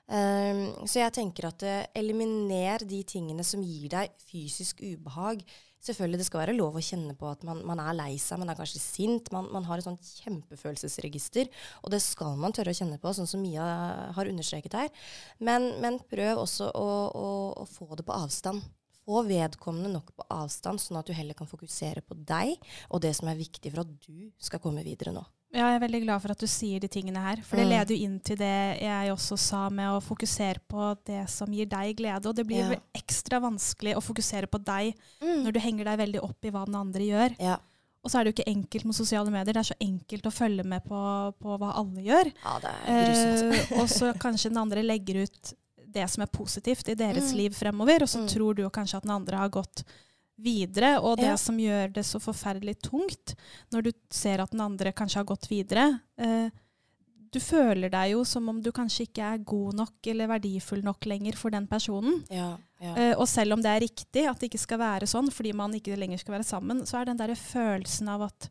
[0.05, 5.40] Um, så jeg tenker at eh, eliminer de tingene som gir deg fysisk ubehag.
[5.85, 8.53] Selvfølgelig det skal være lov å kjenne på at man, man er lei seg, man
[8.53, 9.29] er kanskje sint.
[9.35, 11.51] Man, man har et sånt kjempefølelsesregister,
[11.85, 13.66] og det skal man tørre å kjenne på, sånn som Mia
[14.16, 14.88] har understreket her.
[15.44, 17.29] Men, men prøv også å, å,
[17.61, 18.64] å få det på avstand.
[19.05, 22.57] Få vedkommende nok på avstand, sånn at du heller kan fokusere på deg
[22.88, 25.25] og det som er viktig for at du skal komme videre nå.
[25.55, 27.37] Ja, jeg er veldig glad for at du sier de tingene her.
[27.47, 27.71] For det Mm.
[27.71, 31.67] leder jo inn til det jeg også sa med å fokusere på det som gir
[31.67, 32.27] deg glede.
[32.27, 32.79] Og det blir Ja.
[32.95, 35.45] ekstra vanskelig å fokusere på deg Mm.
[35.45, 37.37] når du henger deg veldig opp i hva den andre gjør.
[37.38, 37.57] Ja.
[38.05, 39.53] Og så er det jo ikke enkelt med sosiale medier.
[39.55, 42.33] Det er så enkelt å følge med på, på hva alle gjør.
[42.45, 43.71] ja, det er grusomt.
[43.73, 45.55] Eh, og så kanskje den andre legger ut
[45.90, 47.37] det som er positivt i deres Mm.
[47.37, 48.29] liv fremover, og så Mm.
[48.29, 49.85] tror du kanskje at den andre har gått
[50.40, 50.99] videre.
[51.01, 51.37] Og det Ja.
[51.37, 53.35] som gjør det så forferdelig tungt,
[53.73, 56.51] når du ser at den andre kanskje har gått videre eh,
[57.35, 61.01] Du føler deg jo som om du kanskje ikke er god nok eller verdifull nok
[61.05, 62.25] lenger for den personen.
[62.31, 62.94] ja, ja.
[62.94, 65.73] Eh, og selv om det er riktig at det ikke skal være sånn fordi man
[65.75, 68.49] ikke lenger skal være sammen, så er den der følelsen av at,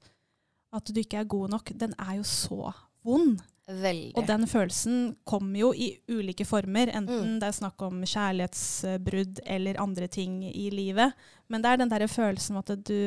[0.73, 2.73] at du ikke er god nok, den er jo så
[3.05, 3.39] vond.
[3.69, 4.11] Veldig.
[4.17, 7.39] Og den følelsen kommer jo i ulike former, enten Mm.
[7.39, 11.13] det er snakk om kjærlighetsbrudd eller andre ting i livet.
[11.53, 12.97] Men det er den derre følelsen at du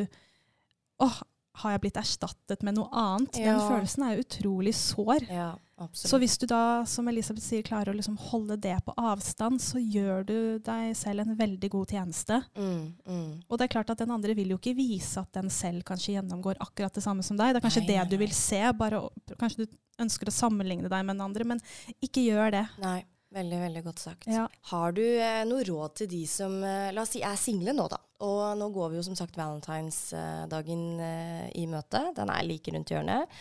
[1.03, 1.17] Åh,
[1.61, 3.37] har jeg blitt erstattet med noe annet?
[3.37, 5.27] Den følelsen er utrolig sår.
[5.29, 5.53] ja.
[5.93, 9.77] Så hvis du da, som Elisabeth sier, klarer å liksom holde det på avstand, så
[9.77, 12.39] gjør du deg selv en veldig god tjeneste.
[12.57, 13.33] mm, mm.
[13.45, 16.15] Og det er klart at den andre vil jo ikke vise at den selv kanskje
[16.15, 17.53] gjennomgår akkurat det samme som deg.
[17.53, 18.63] Det er kanskje Nei, det nei, du vil se.
[18.79, 19.03] Bare,
[19.37, 21.61] kanskje du ønsker å sammenligne deg med den andre, men
[22.01, 22.65] ikke gjør det.
[22.81, 22.99] Nei,
[23.37, 24.27] veldig, veldig godt sagt.
[24.31, 24.47] Ja.
[24.73, 27.89] Har du eh, noe råd til de som eh, la oss si, er single nå,
[27.93, 28.01] da?
[28.27, 32.03] Og nå går vi jo som sagt valentinsdagen eh, i møte.
[32.17, 33.41] Den er like rundt hjørnet.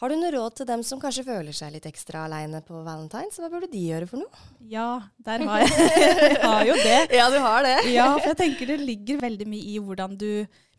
[0.00, 3.38] Har du noe råd til dem som kanskje føler seg litt ekstra aleine på valentines?
[3.38, 4.42] Hva burde de gjøre for noe?
[4.68, 5.86] Ja, der har jeg,
[6.34, 6.98] jeg har jo det.
[7.20, 7.76] Ja, du har det.
[7.94, 10.28] Ja, for jeg tenker det ligger veldig mye i hvordan du,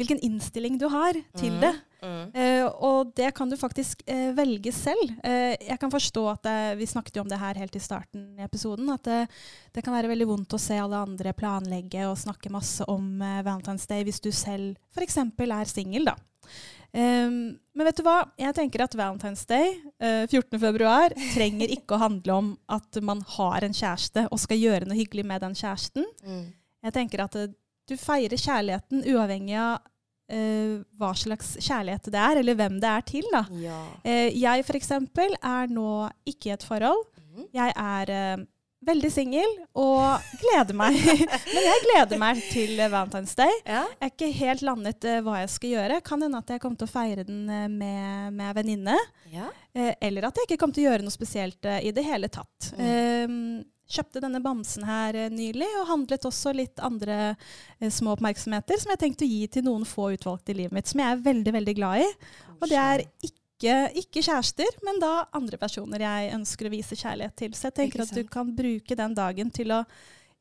[0.02, 1.72] hvilken innstilling du har til det.
[2.04, 2.26] Mm.
[2.66, 5.14] Eh, og det kan du faktisk eh, velge selv.
[5.24, 8.46] Eh, jeg kan forstå at Vi snakket jo om det her helt i starten i
[8.46, 8.90] episoden.
[8.94, 9.26] At det,
[9.74, 13.88] det kan være veldig vondt å se alle andre planlegge og snakke masse om Valentine's
[13.90, 15.18] Day hvis du selv f.eks.
[15.18, 16.12] er singel.
[16.12, 16.16] da.
[16.96, 18.22] Um, men vet du hva?
[18.40, 20.56] Jeg tenker at Valentine's Day, eh, 14.
[20.62, 24.96] februar, trenger ikke å handle om at man har en kjæreste og skal gjøre noe
[24.96, 26.08] hyggelig med den kjæresten.
[26.24, 26.46] Mm.
[26.88, 27.36] Jeg tenker at
[27.86, 29.84] du feirer kjærligheten uavhengig av
[30.32, 33.30] eh, hva slags kjærlighet det er, eller hvem det er til.
[33.34, 33.46] da.
[33.62, 33.80] Ja.
[34.06, 34.92] Uh, jeg f.eks.
[34.92, 35.92] er nå
[36.28, 37.06] ikke i et forhold.
[37.20, 37.48] Mm.
[37.56, 38.46] Jeg er uh,
[38.86, 40.98] veldig singel og gleder meg.
[41.54, 43.54] Men jeg gleder meg til Valentine's Day.
[43.66, 43.84] ja.
[43.86, 46.02] Jeg er ikke helt landet hva jeg skal gjøre.
[46.06, 47.46] Kan hende at jeg kommer til å feire den
[47.78, 48.98] med, med venninne.
[49.34, 49.52] ja.
[49.76, 52.70] Eller at jeg ikke kommer til å gjøre noe spesielt i det hele tatt.
[52.80, 53.66] Mm.
[53.86, 58.94] Kjøpte denne bamsen her eh, nylig, og handlet også litt andre eh, små oppmerksomheter som
[58.94, 61.56] jeg tenkte å gi til noen få utvalgte i livet mitt, som jeg er veldig,
[61.60, 62.12] veldig glad i.
[62.56, 67.38] Og det er ikke, ikke kjærester, men da andre personer jeg ønsker å vise kjærlighet
[67.44, 67.54] til.
[67.54, 69.84] Så jeg tenker at du kan bruke den dagen til å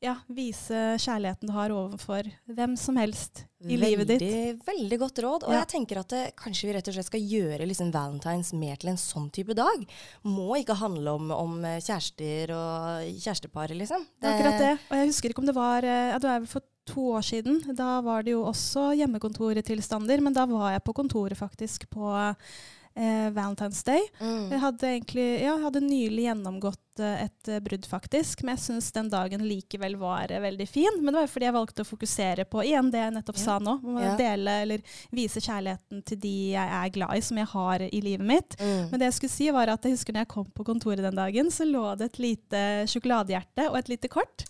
[0.05, 4.21] ja, vise kjærligheten du har overfor hvem som helst i livet ditt.
[4.21, 5.45] Veldig, veldig godt råd.
[5.47, 5.63] Og Ja.
[5.63, 8.91] jeg tenker at det, kanskje vi rett og slett skal gjøre liksom valentines mer til
[8.93, 9.87] en sånn type dag.
[10.23, 14.05] Må ikke handle om, om eh, kjærester og kjærestepar, liksom.
[14.21, 14.73] Det akkurat det.
[14.91, 17.25] Og jeg husker ikke om det var eh, ja, Det er vel for to år
[17.25, 17.59] siden.
[17.75, 22.05] Da var det jo også hjemmekontortilstander, men da var jeg på kontoret faktisk på
[22.95, 24.05] eh, Valentine's Day.
[24.21, 24.51] Mm.
[24.53, 28.43] Jeg hadde, egentlig, ja, jeg hadde nylig gjennomgått et brudd, faktisk.
[28.43, 30.99] Men jeg syns den dagen likevel var veldig fin.
[31.01, 33.43] Men det var fordi jeg valgte å fokusere på igjen det jeg nettopp Ja.
[33.43, 33.75] sa nå.
[33.83, 34.15] Om å Ja.
[34.17, 34.79] dele eller
[35.11, 38.55] vise kjærligheten til de jeg er glad i, som jeg har i livet mitt.
[38.59, 38.89] Mm.
[38.91, 41.15] Men det jeg skulle si var at jeg husker når jeg kom på kontoret den
[41.15, 44.45] dagen, så lå det et lite sjokoladehjerte og et lite kort.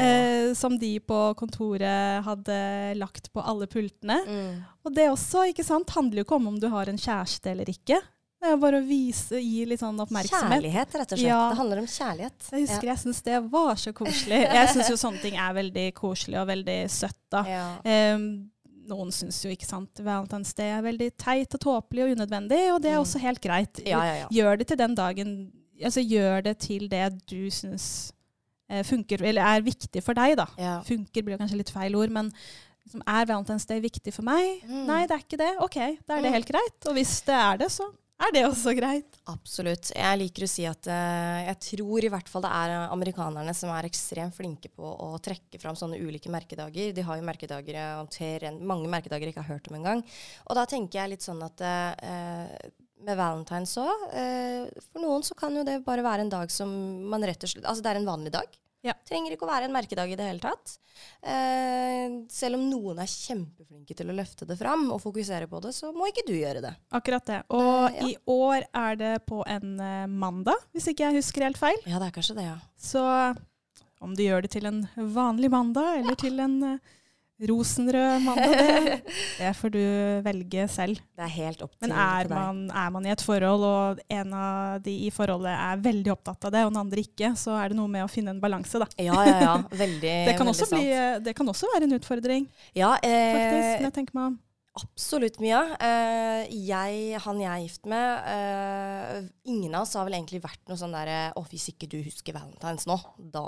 [0.00, 4.20] Eh, som de på kontoret hadde lagt på alle pultene.
[4.26, 4.64] Mm.
[4.84, 7.64] Og det også ikke sant, handler jo ikke om om du har en kjæreste eller
[7.66, 8.00] ikke.
[8.42, 10.50] Det er bare å vise, gi litt sånn oppmerksomhet.
[10.50, 11.28] Kjærlighet, rett og slett.
[11.28, 11.40] Ja.
[11.52, 12.48] Det handler om kjærlighet.
[12.50, 14.40] Jeg husker jeg syns det var så koselig.
[14.58, 17.20] Jeg syns jo sånne ting er veldig koselig og veldig søtt.
[17.30, 17.42] da.
[17.46, 17.66] Ja.
[18.16, 18.24] Um,
[18.90, 22.80] noen syns jo ikke sant, Valentine's Day er veldig teit og tåpelig og unødvendig, og
[22.82, 23.04] det er Mm.
[23.06, 23.78] også helt greit.
[23.86, 24.26] Ja, ja, ja.
[24.34, 25.36] Gjør det til den dagen
[25.82, 28.12] altså Gjør det til det du syns
[28.68, 30.46] eh, funker, eller er viktig for deg, da.
[30.58, 30.80] ja.
[30.82, 32.28] Funker blir kanskje litt feil ord, men
[32.84, 34.62] liksom, er Valentine's Day viktig for meg?
[34.66, 34.84] Mm.
[34.90, 35.50] Nei, det er ikke det.
[35.62, 36.36] OK, da er det Mm.
[36.40, 36.86] helt greit.
[36.90, 37.88] Og hvis det er det, så
[38.26, 39.16] er det også greit.
[39.30, 39.90] Absolutt.
[39.96, 43.54] Jeg liker å si at uh, jeg tror i hvert fall det er eh, amerikanerne
[43.56, 46.92] som er ekstremt flinke på å trekke fram sånne ulike merkedager.
[46.96, 50.04] De har jo merkedager jeg en- mange merkedager jeg ikke har hørt om engang.
[50.48, 52.70] Og da tenker jeg litt sånn at uh,
[53.02, 54.02] med valentines òg
[54.92, 56.70] For noen så kan jo det bare være en dag som
[57.10, 58.46] man rett og slett Altså det er en vanlig dag.
[58.82, 58.94] Ja.
[59.06, 60.72] Trenger ikke å være en merkedag i det hele tatt.
[61.22, 65.70] Eh, selv om noen er kjempeflinke til å løfte det fram og fokusere på det,
[65.76, 66.72] så må ikke du gjøre det.
[66.98, 67.38] Akkurat det.
[67.54, 68.08] Og Eh, ja.
[68.10, 71.78] i år er det på en eh, mandag, hvis ikke jeg husker helt feil.
[71.86, 72.58] Ja, det er kanskje det, ja.
[72.78, 73.02] Så
[74.02, 74.82] om du gjør det til en
[75.14, 76.78] vanlig mandag, eller til en eh,
[77.50, 78.96] rosenrød mandag, det,
[79.40, 79.80] det får du
[80.26, 81.00] velge selv.
[81.16, 84.36] Det er helt opp til, Men er man, er man i et forhold, og en
[84.38, 87.72] av de i forholdet er veldig opptatt av det, og den andre ikke, så er
[87.72, 88.88] det noe med å finne en balanse, da.
[89.00, 89.56] Ja, ja, ja.
[89.82, 90.78] Veldig, Det kan, veldig også sant.
[90.78, 90.94] bli,
[91.26, 94.38] det kan også være en utfordring, Ja, faktisk, eh, når jeg tenker meg om.
[94.78, 95.60] Absolutt, Mia.
[95.82, 100.62] Eh, jeg, han jeg er gift med, eh, ingen av oss har vel egentlig vært
[100.70, 103.44] noe sånn derre Å, hvis ikke du husker valentines nå, da,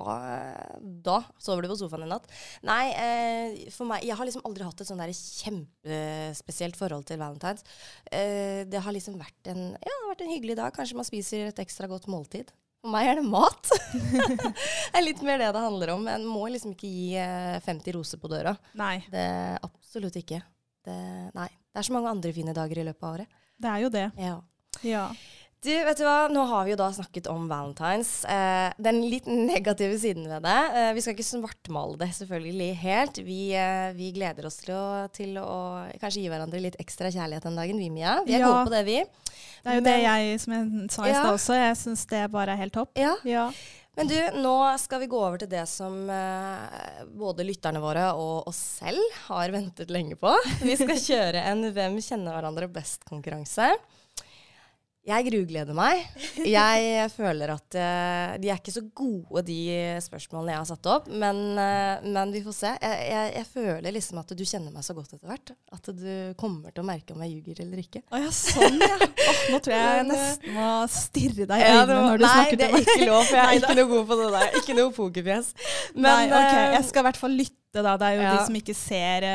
[0.81, 2.29] da sover du på sofaen en natt.
[2.67, 7.21] Nei, eh, for meg Jeg har liksom aldri hatt et sånn derre kjempespesielt forhold til
[7.23, 7.65] valentines.
[8.11, 10.77] Eh, det har liksom vært en, ja, det har vært en hyggelig dag.
[10.77, 12.53] Kanskje man spiser et ekstra godt måltid.
[12.85, 13.71] For meg er det mat.
[14.93, 16.03] det er litt mer det det handler om.
[16.13, 18.53] En må liksom ikke gi eh, 50 roser på døra.
[18.77, 19.25] Nei, Det
[19.65, 20.43] Absolutt ikke.
[20.85, 20.99] Det,
[21.35, 21.49] nei.
[21.73, 23.41] Det er så mange andre fine dager i løpet av året.
[23.61, 24.11] det er jo det.
[24.21, 24.37] Ja.
[24.85, 25.07] Ja.
[25.65, 26.27] Du, vet du hva?
[26.29, 28.11] Nå har vi jo da snakket om valentines.
[28.29, 30.57] Eh, den litt negative siden ved det.
[30.77, 33.21] Eh, vi skal ikke svartmale det selvfølgelig helt.
[33.25, 34.83] Vi, eh, vi gleder oss til å,
[35.17, 38.19] til å, kanskje gi hverandre litt ekstra kjærlighet den dagen, vi Mia.
[38.27, 38.51] Vi er Ja.
[38.53, 38.99] gode på det, vi.
[39.65, 41.23] Det er jo det jeg, som jeg sa i Ja.
[41.23, 42.91] stad også, jeg syns det bare er helt topp.
[43.01, 43.15] Ja.
[43.25, 43.47] Ja.
[43.95, 48.49] Men du, nå skal vi gå over til det som eh, både lytterne våre og
[48.51, 50.33] oss selv har ventet lenge på.
[50.67, 53.71] Vi skal kjøre en Hvem kjenner hverandre best-konkurranse.
[55.05, 56.01] Jeg grugleder meg.
[56.49, 59.59] Jeg føler at uh, de er ikke så gode, de
[60.01, 61.11] spørsmålene jeg har satt opp.
[61.13, 62.71] Men, uh, men vi får se.
[62.81, 65.53] Jeg, jeg, jeg føler liksom at du kjenner meg så godt etter hvert.
[65.77, 66.09] At du
[66.41, 68.01] kommer til å merke om jeg ljuger eller ikke.
[68.09, 68.97] Å ja, sånn ja.
[68.97, 72.09] Oh, nå tror jeg jeg eh, nesten må stirre deg i Ja, øynene du snakker
[72.09, 74.19] når du nei, snakker det er ikke lov, for jeg er ikke noe god på
[74.21, 74.57] det der.
[74.61, 75.53] Ikke noe pokerfjes.
[75.99, 76.39] Nei, ok.
[76.39, 77.99] eh, Jeg skal i hvert fall lytte, da.
[78.01, 78.33] Det er jo ja.
[78.33, 79.29] de som ikke ser,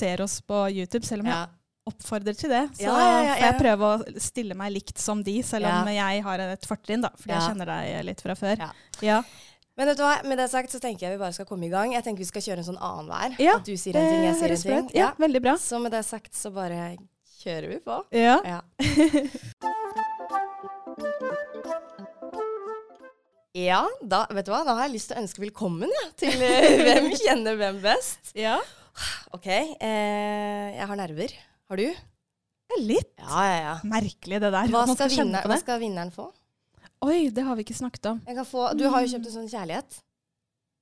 [0.00, 1.44] ser oss på YouTube, selv om ja.
[1.44, 1.57] jeg
[1.88, 2.64] oppfordrer til det.
[2.78, 5.90] Så Ja, ja, ja, får jeg prøve å stille meg likt som de, selv om
[5.92, 7.10] jeg har et fortrinn, da.
[7.18, 8.64] Fordi jeg kjenner deg litt fra før.
[8.68, 8.72] Ja.
[9.04, 9.20] Ja.
[9.78, 11.70] Men vet du hva, med det sagt så tenker jeg vi bare skal komme i
[11.70, 11.92] gang.
[11.94, 13.36] Jeg tenker vi skal kjøre en sånn annenhver.
[13.38, 14.98] Ja, At du sier en ting, jeg sier en ting.
[14.98, 15.54] Ja, veldig bra.
[15.62, 16.96] Så med det sagt så bare
[17.38, 18.00] kjører vi på.
[18.10, 18.40] Ja.
[18.42, 18.58] Ja.
[23.68, 26.42] ja, da, vet du hva, da har jeg lyst til å ønske velkommen ja, til
[26.42, 28.34] eh, Hvem kjenner hvem best.
[28.34, 28.58] ja.
[29.30, 31.30] OK, eh, jeg har nerver.
[31.68, 31.88] Har du?
[32.78, 33.76] Litt Ja, ja, ja.
[33.88, 34.68] merkelig det der.
[34.72, 36.28] Hva skal, skal, vinner, hva skal vinneren få?
[37.06, 38.20] Oi, det har vi ikke snakket om.
[38.48, 39.98] Få, du har jo kjøpt en sånn kjærlighet.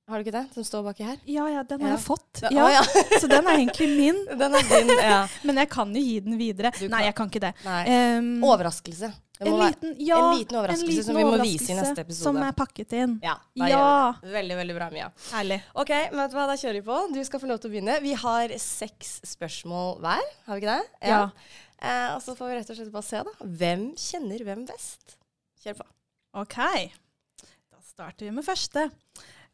[0.07, 0.45] Har du ikke det?
[0.55, 1.17] Som står baki her?
[1.27, 1.95] Ja ja, den har Ja.
[1.97, 2.41] jeg fått.
[2.47, 2.83] Ja, Å, ja.
[3.19, 4.21] Så den er egentlig min.
[4.39, 4.91] Den er din.
[5.03, 5.17] Ja.
[5.43, 6.71] Men jeg kan jo gi den videre.
[6.87, 7.51] Nei, jeg kan ikke det.
[7.67, 9.11] Um, Overraskelse.
[9.39, 12.23] En, liten, ja, en liten overraskelse som vi må vise i neste episode.
[12.25, 13.17] Som er pakket inn.
[13.23, 14.15] Ja, Ja.
[14.23, 15.11] Veldig, veldig bra, Mia.
[15.33, 15.59] Herlig.
[15.77, 16.97] Ok, men vet du hva, da kjører vi på.
[17.13, 17.99] Du skal få lov til å begynne.
[18.01, 21.09] Vi har seks spørsmål hver, har vi ikke det?
[21.11, 21.21] Ja.
[21.77, 23.49] Eh, og så får vi rett og slett bare se, da.
[23.61, 25.17] Hvem kjenner hvem best?
[25.63, 25.87] Kjør på.
[26.41, 26.57] OK.
[27.69, 28.87] Da starter vi med første.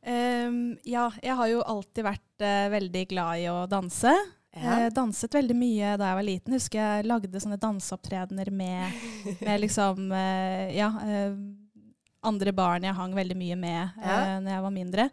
[0.04, 4.12] Um, ja, jeg har jo alltid vært uh, veldig glad i å danse.
[4.54, 4.78] Ja.
[4.86, 6.54] Eh, danset veldig mye da jeg var liten.
[6.54, 9.04] Husker jeg lagde sånne danseopptredener med,
[9.42, 10.92] med liksom eh, Ja.
[11.08, 11.36] eh,
[12.24, 14.14] andre barn jeg hang veldig mye med Ja.
[14.16, 15.06] uh, når jeg var mindre.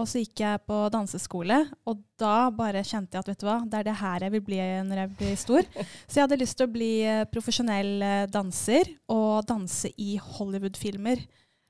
[0.00, 3.58] Og så gikk jeg på danseskole, og da bare kjente jeg at vet du hva,
[3.68, 5.68] det er det her jeg vil bli når jeg blir stor.
[6.08, 6.90] Så jeg hadde lyst til å bli
[7.28, 7.92] profesjonell
[8.32, 11.20] danser og danse i Hollywood-filmer.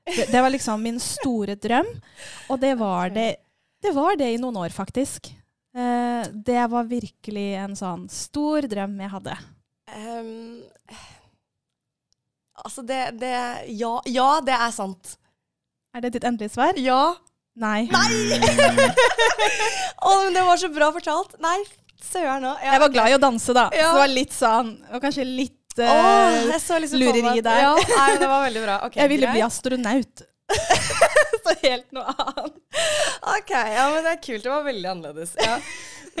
[0.07, 1.91] Det, det var liksom min store drøm,
[2.47, 3.27] og det var det,
[3.83, 5.27] det var det i noen år, faktisk.
[5.71, 9.35] Eh, det var virkelig en sånn stor drøm jeg hadde.
[9.91, 10.63] Um,
[12.59, 13.35] altså, det, det
[13.79, 15.15] ja, ja, det er sant.
[15.95, 16.77] Er det ditt endelige svar?
[16.79, 17.15] Ja.
[17.59, 17.83] Nei.
[20.07, 21.35] Å, men det var så bra fortalt.
[21.43, 21.57] Nei,
[22.03, 22.61] søren òg.
[22.63, 23.65] Jeg var glad i å danse, da.
[23.75, 23.89] Ja.
[23.89, 27.63] Så det var litt sånn Og kanskje litt uh, oh, liksom lureri der.
[27.65, 28.77] Ja, nei, men det var veldig bra.
[28.87, 29.39] Okay, Jeg ville greit.
[29.39, 30.23] bli astronaut.
[31.45, 32.59] så helt noe annet.
[33.37, 34.43] Ok, ja, men det er kult.
[34.45, 35.33] Det var veldig annerledes.
[35.41, 35.57] Ja.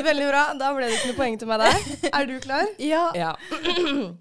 [0.01, 0.43] Veldig bra.
[0.57, 2.09] Da ble det ikke noe poeng til meg der.
[2.15, 2.69] Er du klar?
[2.81, 3.05] Ja.
[3.17, 3.33] Ja.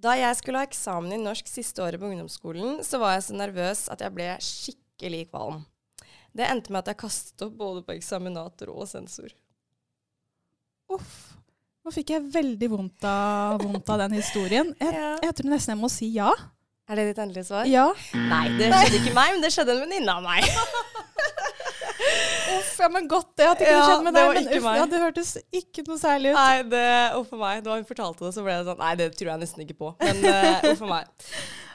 [0.00, 3.34] Da jeg skulle ha eksamen i norsk siste året på ungdomsskolen, så var jeg så
[3.36, 5.58] nervøs at jeg ble skikkelig kvalm.
[6.32, 9.32] Det endte med at jeg kastet opp både på eksaminator og sensor.
[10.94, 11.34] Uff.
[11.84, 14.70] Nå fikk jeg veldig vondt av, vondt av den historien.
[14.80, 15.10] Jeg, Ja.
[15.26, 16.30] jeg tror nesten jeg må si ja.
[16.90, 17.68] Er det ditt endelige svar?
[17.70, 17.84] Ja.
[18.16, 20.42] Nei, det skjedde ikke meg, men det skjedde en venninne av meg.
[22.50, 24.30] Uff, ja, men godt det at ikke Ja, det skjedde med det deg.
[24.34, 24.76] Men uff, meg.
[24.80, 26.38] ja, det hørtes ikke noe særlig ut.
[26.38, 26.82] Nei, det,
[27.20, 27.60] uff a meg.
[27.66, 29.90] Da hun fortalte det, så ble det sånn Nei, det tror jeg nesten ikke på.
[30.00, 31.28] Men uh, uff a meg.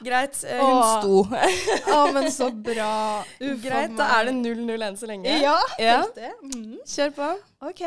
[0.04, 0.40] Greit.
[0.42, 0.90] uh, hun Åh.
[0.98, 1.94] sto.
[1.94, 2.90] Å, men så bra.
[3.38, 5.38] Uff Greit, Greit, da er det 0-0 enn så lenge.
[5.40, 5.98] Ja, Ja.
[6.18, 6.34] det.
[6.44, 6.76] Mm.
[6.84, 7.30] Kjør på.
[7.70, 7.84] Ok.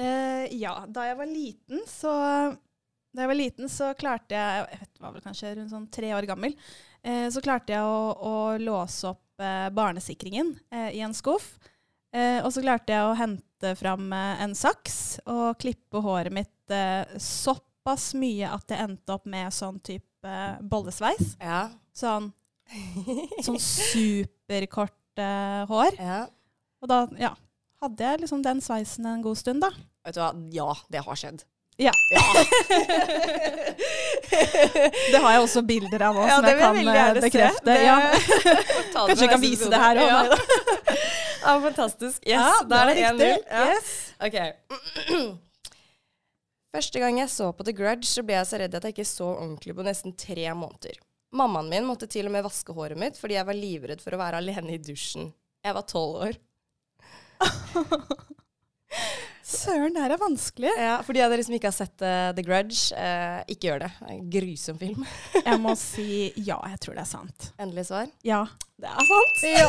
[0.00, 2.14] Uh, ja, da jeg var liten, så
[3.10, 6.12] Da jeg var liten, så klarte jeg Jeg vet, var vel kanskje rundt sånn tre
[6.14, 6.54] år gammel.
[7.02, 11.56] Eh, så klarte jeg å, å låse opp eh, barnesikringen eh, i en skuff.
[12.14, 16.74] Eh, og så klarte jeg å hente fram eh, en saks og klippe håret mitt
[16.74, 20.38] eh, såpass mye at jeg endte opp med sånn type
[20.70, 21.36] bollesveis.
[21.40, 21.68] Ja.
[21.96, 22.30] Sånn,
[23.46, 24.96] sånn superkort
[25.70, 25.96] hår.
[25.98, 26.26] ja.
[26.80, 27.34] Og da, ja,
[27.82, 29.68] hadde jeg liksom den sveisen en god stund, da.
[30.06, 31.42] Vet du hva, ja, det har skjedd.
[31.80, 31.92] Ja.
[35.10, 37.64] det har jeg også bilder av òg, Ja, som jeg kan eh, bekrefte.
[37.64, 37.94] Det- Ja.
[38.94, 40.08] Kanskje vi kan vise det her òg.
[41.40, 41.54] Ja.
[41.64, 42.18] fantastisk.
[42.26, 43.20] Yes, Ja, da er det var 1-0.
[43.24, 43.32] riktig.
[43.48, 43.62] Ja.
[43.72, 44.12] Yes.
[44.20, 44.36] Ok.
[46.76, 49.08] Første gang jeg så på The Grudge, så ble jeg så redd at jeg ikke
[49.08, 51.00] så ordentlig på nesten tre måneder.
[51.32, 54.20] Mammaen min måtte til og med vaske håret mitt fordi jeg var livredd for å
[54.20, 55.32] være alene i dusjen.
[55.64, 56.38] Jeg var tolv år.
[59.50, 60.72] Søren, det her er vanskelig.
[60.78, 63.84] Ja, For de av dere som ikke har sett uh, The Grudge, uh, ikke gjør
[63.84, 63.92] det.
[64.12, 65.06] En grusom film.
[65.48, 67.52] jeg må si ja, jeg tror det er sant.
[67.60, 68.10] Endelig svar?
[68.26, 68.44] Ja.
[68.80, 69.40] Det er sant!
[69.50, 69.66] Ja.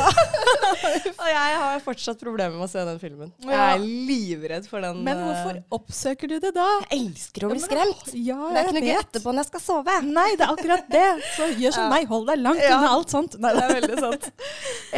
[1.22, 3.32] og jeg har fortsatt problemer med å se den filmen.
[3.44, 5.02] Jeg er livredd for den.
[5.04, 6.66] Men hvorfor oppsøker du det da?
[6.86, 8.12] Jeg elsker å bli skremt.
[8.14, 9.98] Ja, det er ikke noe gøy etterpå når jeg skal sove.
[10.06, 11.04] Nei, det er akkurat det.
[11.36, 11.92] Så gjør som ja.
[11.92, 12.78] meg, hold deg langt ja.
[12.78, 13.36] unna alt sånt.
[13.42, 14.32] Nei, det er veldig sant.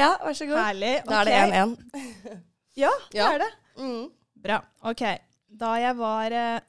[0.04, 0.62] Ja, vær så god.
[0.62, 0.94] Herlig.
[1.02, 1.10] Okay.
[1.10, 2.40] Da er det 1-1.
[2.84, 3.52] ja, det er det.
[3.78, 4.06] Mm.
[4.44, 4.60] Bra.
[4.90, 5.02] OK.
[5.54, 6.62] Da jeg var eh,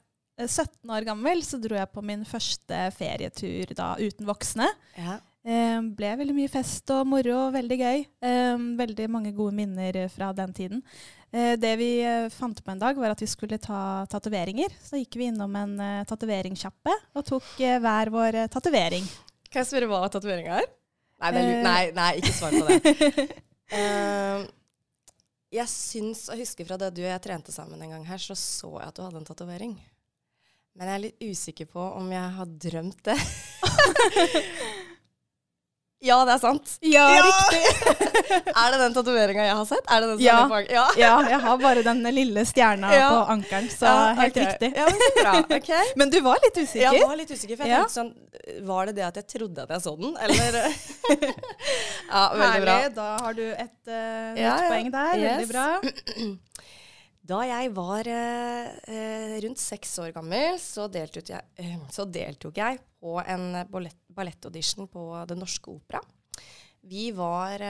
[0.44, 4.68] 17 år gammel, så dro jeg på min første ferietur da uten voksne.
[4.98, 5.18] Ja.
[5.46, 8.02] Eh, ble veldig mye fest og moro, veldig gøy.
[8.26, 10.82] Eh, veldig mange gode minner fra den tiden.
[11.30, 14.74] Eh, det vi eh, fant på en dag, var at vi skulle ta tatoveringer.
[14.82, 19.06] Så gikk vi innom en eh, tatoveringssjappe og tok uh, hver vår eh, tatovering.
[19.50, 20.70] Kan jeg spørre hva tatoveringa er?
[21.22, 21.30] Nei,
[21.64, 23.26] nei, nei, ikke svar på det.
[25.56, 28.36] jeg syns å huske fra det du og jeg trente sammen en gang her, så
[28.38, 29.76] så jeg at du hadde en tatovering.
[30.76, 33.16] Men jeg er litt usikker på om jeg har drømt det.
[36.06, 36.76] Ja, det er sant.
[36.86, 37.24] Ja, ja.
[37.26, 37.62] riktig.
[38.52, 39.88] er det den tatoveringa jeg har sett?
[39.90, 40.36] Er det den som ja.
[40.60, 40.84] Er ja.
[41.00, 44.46] ja, jeg har bare den lille stjerna på ankelen, så helt okay.
[44.46, 44.70] riktig.
[44.76, 45.92] Ja, Men bra, okay.
[46.02, 46.86] Men du var litt usikker?
[46.86, 49.74] Jeg var litt usikker, for jeg tenkte sånn Var det det at jeg trodde at
[49.76, 50.58] jeg så den, eller
[52.16, 52.76] Ja, veldig bra.
[52.76, 52.94] Herlig.
[52.96, 55.22] Da har du et uh, nytt poeng der.
[55.22, 55.30] Yes.
[55.30, 56.34] Veldig bra.
[57.26, 62.78] Da jeg var eh, rundt seks år gammel, så deltok, jeg, uh, så deltok jeg
[63.02, 63.48] på en
[64.16, 66.00] ballettaudition på Det Norske Opera.
[66.86, 67.62] Vi var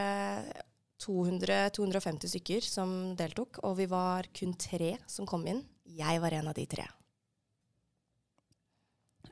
[1.03, 5.63] 200-250 stykker som deltok, og vi var kun tre som kom inn.
[5.87, 6.87] Jeg var en av de tre.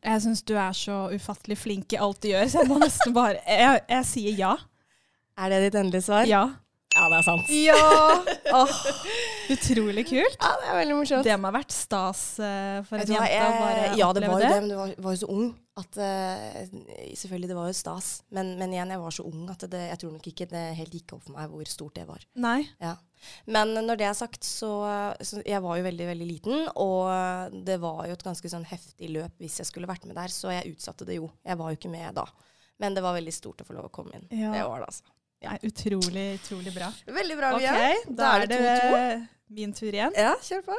[0.04, 3.14] Jeg syns du er så ufattelig flink i alt du gjør, så jeg må nesten
[3.16, 4.52] bare Jeg, jeg sier ja.
[5.40, 6.28] Er det ditt endelige svar?
[6.28, 6.44] Ja.
[6.94, 7.50] Ja, det er sant.
[7.50, 7.78] Ja!
[8.54, 8.70] Oh,
[9.50, 10.36] utrolig kult.
[10.38, 11.26] Ja, Det er veldig morsomt.
[11.26, 14.42] Det må ha vært stas uh, for en jente å bare ja, det var jo
[14.44, 14.50] det.
[14.52, 15.48] Men du var, var jo så ung
[15.80, 16.58] at uh,
[17.18, 18.10] Selvfølgelig, det var jo stas.
[18.34, 20.94] Men, men, igjen, jeg var så ung at det, jeg tror nok ikke det helt
[20.94, 22.22] gikk opp for meg hvor stort det var.
[22.38, 22.60] Nei.
[22.82, 22.94] Ja.
[23.48, 24.70] Men når det er sagt, så,
[25.24, 29.08] så Jeg var jo veldig, veldig liten, og det var jo et ganske sånn heftig
[29.14, 31.30] løp hvis jeg skulle vært med der, så jeg utsatte det jo.
[31.42, 32.26] Jeg var jo ikke med da.
[32.82, 34.26] Men det var veldig stort å få lov å komme inn.
[34.30, 34.52] Ja.
[34.54, 35.14] Det var det, altså.
[35.44, 36.90] Ja, utrolig, utrolig bra.
[37.06, 37.72] Veldig bra, Via.
[37.74, 39.00] Okay, da, da er det 2-2.
[39.58, 40.14] min tur igjen.
[40.16, 40.78] Ja, kjør på.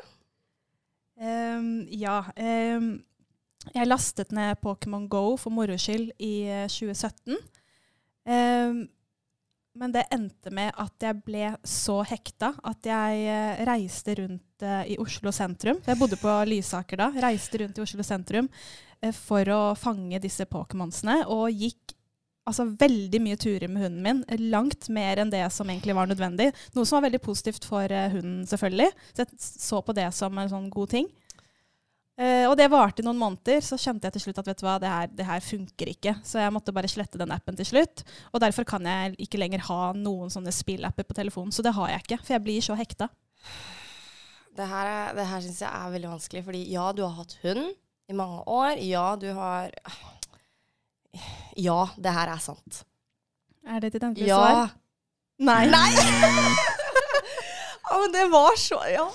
[1.21, 2.17] Um, ja.
[2.35, 2.89] Um,
[3.73, 6.35] jeg lastet ned Pokémon Go for moro skyld i
[6.69, 7.33] 2017.
[7.33, 7.39] Um,
[8.33, 8.83] ehm,
[9.75, 14.85] men det endte med at jeg ble så hekta at jeg uh, reiste rundt uh,
[14.87, 15.81] i Oslo sentrum.
[15.83, 17.09] Jeg bodde på Lysaker da.
[17.25, 21.25] Reiste rundt i Oslo sentrum uh, for å fange disse Pokémonsene.
[21.27, 21.91] Og gikk
[22.47, 24.23] altså, veldig mye turer med hunden min.
[24.47, 26.53] Langt mer enn det som egentlig var nødvendig.
[26.77, 28.89] Noe som var veldig positivt for uh, hunden, selvfølgelig.
[29.11, 31.11] Så jeg så på det som en sånn god ting.
[32.15, 33.59] Uh, og det varte i noen måneder.
[33.65, 36.15] Så kjente jeg til slutt at vet du hva, det her, det her, funker ikke.
[36.23, 38.05] Så jeg måtte bare slette den appen til slutt.
[38.31, 41.55] Og derfor kan jeg ikke lenger ha noen sånne spillapper på telefonen.
[41.55, 43.09] Så det har jeg ikke, for jeg blir så hekta.
[44.55, 47.65] Det her, det her syns jeg er veldig vanskelig, fordi ja, du har hatt hund
[48.07, 48.79] i mange år.
[48.79, 49.73] Ja, du har
[51.55, 52.83] ja, det her er sant.
[53.65, 54.39] Er det ditt endelige ja.
[54.39, 54.73] svar?
[55.45, 55.65] Nei.
[55.71, 55.91] Nei!
[57.89, 59.07] ja, men det var så Ja.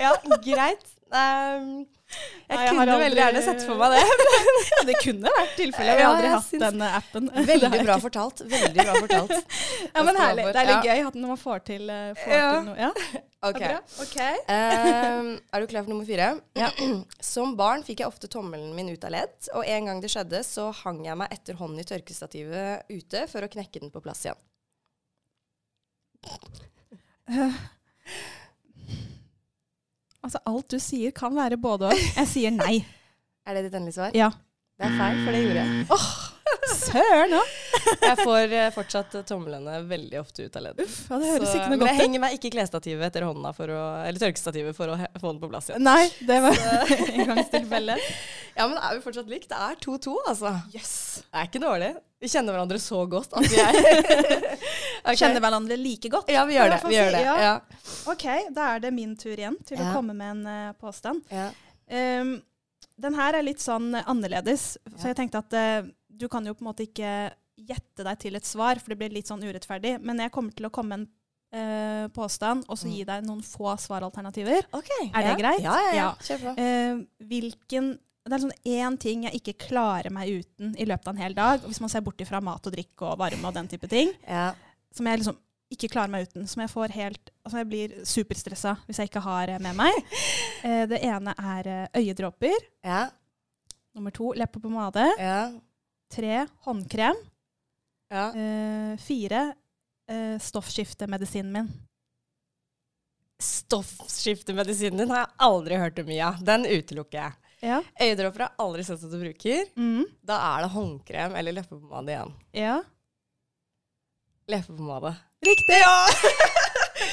[0.00, 0.86] ja greit.
[1.10, 3.02] Um, jeg, Nei, jeg kunne aldri...
[3.04, 4.30] veldig gjerne sett for meg det.
[4.72, 5.98] ja, det kunne vært tilfellet.
[5.98, 6.64] Vi har aldri hatt syns...
[6.64, 7.30] den appen.
[7.50, 8.42] Veldig bra fortalt.
[8.50, 9.56] Veldig bra fortalt.
[9.94, 10.46] ja, men herlig.
[10.48, 12.50] Det er litt gøy at man får til, uh, får ja.
[12.50, 12.76] til noe.
[12.80, 13.22] Ja.
[13.50, 13.62] Ok.
[14.04, 14.40] okay.
[14.50, 16.32] uh, er du klar for nummer fire?
[16.58, 16.70] Ja.
[17.32, 20.42] Som barn fikk jeg ofte tommelen min ut av ledd, og en gang det skjedde,
[20.46, 24.26] så hang jeg meg etter hånden i tørkestativet ute for å knekke den på plass
[24.26, 24.40] igjen.
[27.30, 27.60] Uh.
[30.20, 32.00] Altså, alt du sier kan være både og.
[32.16, 32.80] Jeg sier nei.
[33.46, 34.16] er det ditt endelige svar?
[34.16, 34.30] Ja.
[34.80, 35.86] Det er feil, for det gjorde jeg.
[35.92, 36.10] Oh,
[36.80, 37.54] Søren òg!
[38.00, 40.86] jeg får uh, fortsatt tomlene veldig ofte ut av leddet.
[40.86, 41.84] Uff, ja, det høres så, ikke noe godt ut.
[41.84, 44.98] Men jeg henger meg ikke i klesstativet etter hånda for å, eller tørkestativet for å
[44.98, 45.86] få den på plass igjen.
[45.86, 46.60] Nei, det var
[47.20, 47.96] engangstilfelle.
[48.58, 49.50] ja, men er vi fortsatt likt?
[49.52, 50.54] Det er 2-2, altså.
[50.74, 50.94] Yes.
[51.28, 51.94] Det er ikke dårlig.
[52.20, 53.78] Vi kjenner hverandre så godt at vi er
[55.06, 55.16] okay.
[55.16, 56.28] Kjenner hverandre like godt?
[56.32, 56.82] Ja, vi gjør det.
[56.84, 57.24] Vi gjør det.
[57.24, 57.36] Ja.
[57.40, 57.54] Ja.
[58.12, 58.26] OK,
[58.56, 59.88] da er det min tur igjen til ja.
[59.88, 61.24] å komme med en uh, påstand.
[61.30, 62.34] Um,
[63.00, 65.88] den her er litt sånn annerledes, så jeg tenkte at uh,
[66.20, 67.14] du kan jo på en måte ikke
[67.60, 69.98] gjette deg til et svar, for det blir litt sånn urettferdig.
[70.04, 71.08] Men jeg kommer til å komme med en
[71.56, 72.92] eh, påstand og så mm.
[72.94, 74.68] gi deg noen få svaralternativer.
[74.76, 75.40] Okay, er det ja.
[75.40, 75.64] greit?
[75.64, 76.54] Ja, ja, ja.
[76.56, 77.94] Uh, hvilken
[78.30, 81.36] det er sånn én ting jeg ikke klarer meg uten i løpet av en hel
[81.36, 81.62] dag.
[81.64, 84.12] Hvis man ser bort fra mat og drikke og varme og den type ting.
[84.30, 84.52] Ja.
[84.94, 85.36] Som jeg liksom
[85.70, 86.46] ikke klarer meg uten.
[86.50, 89.96] Som jeg får helt Altså, jeg blir superstressa hvis jeg ikke har eh, med meg.
[90.60, 92.66] Eh, det ene er eh, øyedråper.
[92.84, 93.06] Ja.
[93.96, 95.06] Nummer to lepp og pomade.
[95.16, 95.46] Ja.
[96.10, 97.16] Tre håndkrem.
[98.10, 98.24] ja.
[98.34, 99.54] Eh, fire
[100.10, 101.68] eh, stoffskiftemedisinen min.
[103.40, 106.40] Stoffskiftemedisinen din har jeg aldri hørt om av.
[106.44, 107.32] Den utelukker jeg.
[107.60, 107.78] Ja.
[108.00, 109.66] Øyedråper har jeg aldri sett at du bruker.
[109.76, 110.04] Mm.
[110.26, 112.34] Da er det håndkrem eller leppepomade igjen.
[112.52, 112.80] ja.
[114.50, 115.12] Leppepomade.
[115.46, 115.76] Riktig!
[115.78, 116.06] Ja!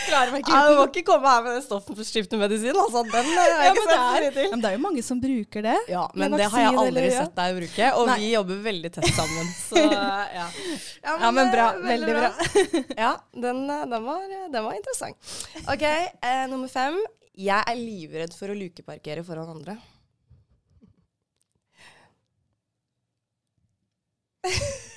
[0.07, 2.79] Klarer meg Ja, du må ikke komme her med den stoffskiftemedisinen.
[2.81, 4.47] Altså, den har jeg Ja, ikke sett så mye til.
[4.53, 5.75] Men det er jo mange som bruker det.
[5.91, 8.17] Ja, men det har jeg aldri sett deg bruke, og Nei.
[8.21, 9.51] vi jobber veldig tett sammen.
[9.59, 9.83] Så
[10.39, 10.47] ja.
[11.03, 11.67] Ja, men bra.
[11.83, 12.31] Veldig, Veldig bra.
[13.03, 15.37] Ja, den, eh, den, var, den var interessant.
[15.67, 16.99] OK, eh, nummer fem.
[17.37, 19.77] Jeg er livredd for å lukeparkere foran andre.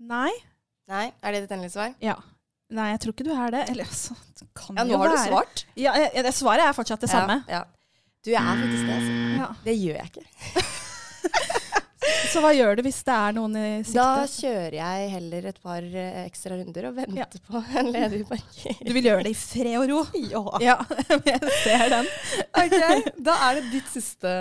[0.00, 0.30] Nei.
[0.90, 1.92] Nei, er det ditt endelige svar?
[2.02, 2.16] Ja.
[2.70, 3.64] Nei, jeg tror ikke du er det.
[3.72, 5.28] Eller altså, det kan Ja, jo nå har du være.
[5.28, 5.64] svart.
[5.76, 7.40] Ja, jeg, det svaret er fortsatt det samme.
[7.50, 7.64] Ja, ja.
[8.24, 8.96] Du, er faktisk det.
[8.96, 9.12] Altså.
[9.40, 9.48] Ja.
[9.64, 10.26] Det gjør jeg ikke.
[12.30, 15.82] Så hva gjør du hvis det er noen i Da kjører jeg heller et par
[15.84, 17.26] eh, ekstra runder og venter Ja.
[17.48, 18.78] på en ledig parkering.
[18.86, 19.98] Du vil gjøre det i fred og ro?
[20.30, 20.42] Ja.
[20.64, 20.76] Ja,
[21.26, 22.08] jeg ser den.
[22.62, 22.76] Ok,
[23.26, 24.32] Da er det ditt siste,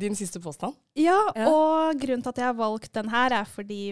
[0.00, 0.74] din siste påstand.
[0.98, 1.50] Ja, Ja.
[1.52, 3.82] og grunnen til at jeg har valgt den her, er fordi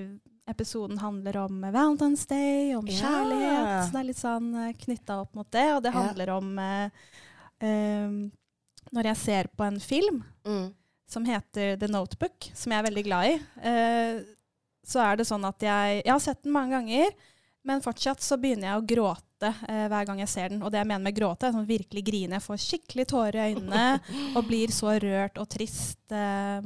[0.49, 3.01] episoden handler om Valentine's Day, om Ja.
[3.03, 3.87] kjærlighet.
[3.87, 5.65] Så det er litt sånn knytta opp mot det.
[5.75, 6.03] Og det Ja.
[6.03, 6.91] handler om eh,
[7.61, 8.31] eh,
[8.95, 10.73] Når jeg ser på en film Mm.
[11.09, 14.23] som heter The Notebook, som jeg er veldig glad i, eh,
[14.87, 17.11] så er det sånn at jeg Jeg har sett den mange ganger,
[17.65, 20.63] men fortsatt så begynner jeg å gråte eh, hver gang jeg ser den.
[20.63, 22.31] Og det jeg mener med gråte, er sånn virkelig grine.
[22.39, 24.01] Jeg får skikkelig tårer i øynene
[24.37, 26.61] og blir så rørt og trist eh,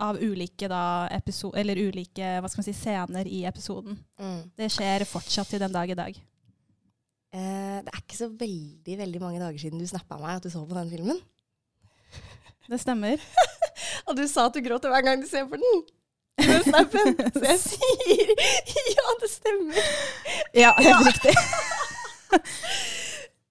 [0.00, 3.98] av ulike, da, ulike hva skal man si, scener i episoden.
[4.20, 4.40] Mm.
[4.56, 6.20] Det skjer fortsatt til den dag i dag.
[7.30, 10.50] Eh, det er ikke så veldig veldig mange dager siden du snappa meg at du
[10.50, 11.20] så på den filmen.
[12.70, 13.22] Det stemmer.
[14.08, 15.82] Og du sa at du gråter hver gang du ser på den.
[16.40, 17.16] Den snappen.
[17.34, 18.30] Så jeg sier
[18.96, 19.92] ja, det stemmer.
[20.56, 21.34] Ja, helt riktig.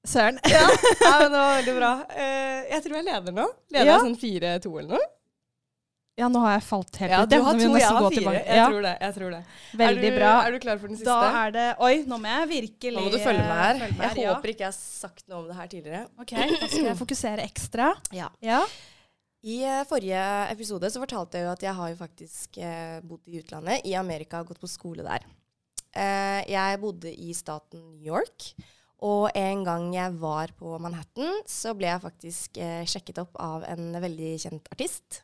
[0.09, 0.39] Søren.
[0.49, 0.65] Ja,
[1.03, 1.91] ja men det var veldig bra.
[2.15, 3.47] Eh, jeg tror jeg leder nå.
[3.69, 3.97] Leder Ja.
[3.97, 5.09] jeg sånn 4-2 eller noe?
[6.19, 7.29] Ja, nå har jeg falt helt Ja, ut.
[7.31, 8.11] du har to, vi jeg har fire.
[8.17, 8.41] tilbake.
[8.45, 8.93] Jeg Ja, tror det.
[9.05, 9.41] jeg tror det.
[9.79, 10.31] veldig er du, bra.
[10.45, 11.09] Er du klar for den siste?
[11.09, 13.73] Da er det Oi, nå må jeg virkelig Nå må du følge med her.
[13.79, 14.33] følge med Jeg her, ja.
[14.35, 16.05] håper ikke jeg har sagt noe om det her tidligere.
[16.19, 17.89] Ok, Da skal jeg fokusere ekstra.
[18.19, 18.29] Ja.
[18.43, 18.61] Ja.
[19.41, 23.21] I eh, forrige episode så fortalte jeg jo at jeg har jo faktisk eh, bodd
[23.31, 25.23] i utlandet, i Amerika, og gått på skole der.
[25.95, 28.49] Eh, jeg bodde i staten New York,
[28.99, 33.63] og en gang jeg var på Manhattan, så ble jeg faktisk eh, sjekket opp av
[33.63, 35.21] en veldig kjent artist.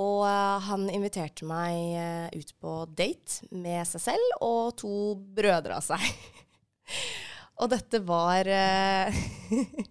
[0.00, 4.92] Og eh, han inviterte meg eh, ut på date med seg selv og to
[5.36, 6.06] brødre av seg.
[7.60, 9.18] og dette var eh,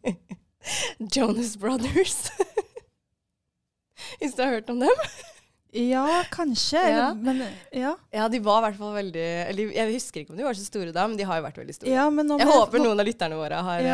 [1.15, 2.23] Jonas Brothers.
[4.21, 5.05] Hvis du har hørt om dem?
[5.71, 6.81] ja, kanskje.
[6.81, 7.11] Ja.
[7.13, 7.93] Men ja.
[8.11, 10.65] Ja, de var i hvert fall veldig eller, Jeg husker ikke om de var så
[10.65, 11.93] store da, men de har jo vært veldig store.
[11.93, 13.91] ja, jeg håper noen av lytterne våre har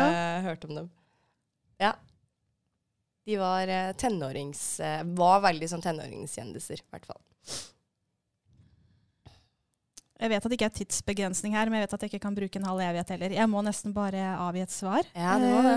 [0.48, 0.88] hørt om dem.
[3.28, 4.80] De var eh, tenårings...
[4.80, 7.20] eh, var veldig sånn tenåringskjendiser, i hvert fall.
[10.18, 12.38] Jeg vet at det ikke er tidsbegrensning her, men jeg vet at jeg ikke kan
[12.38, 13.34] bruke en halv evighet heller.
[13.36, 15.04] Jeg må nesten bare avgi et svar.
[15.12, 15.74] Ja, du må det.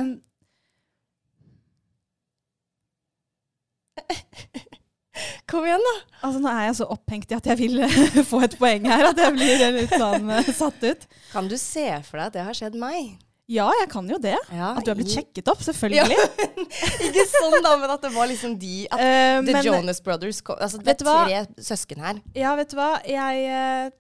[3.99, 4.62] Eh,
[5.52, 5.95] Kom igjen, da!
[6.24, 9.10] altså, nå er jeg så opphengt i at jeg vil eh, få et poeng her,
[9.12, 11.04] at jeg blir litt sånn satt ut.
[11.34, 13.20] Kan du se for deg at det har skjedd meg?
[13.52, 14.38] Ja, jeg kan jo det.
[14.54, 16.16] Ja, At du har blitt sjekket opp, selvfølgelig.
[17.08, 20.39] Ikke sånn, da, men at det var liksom de at Eh, The men- Jonas Brothers
[20.56, 21.41] altså, Det er tre
[21.72, 22.22] søsken her.
[22.38, 22.93] Ja, vet du hva?
[23.08, 23.91] Jeg, eh,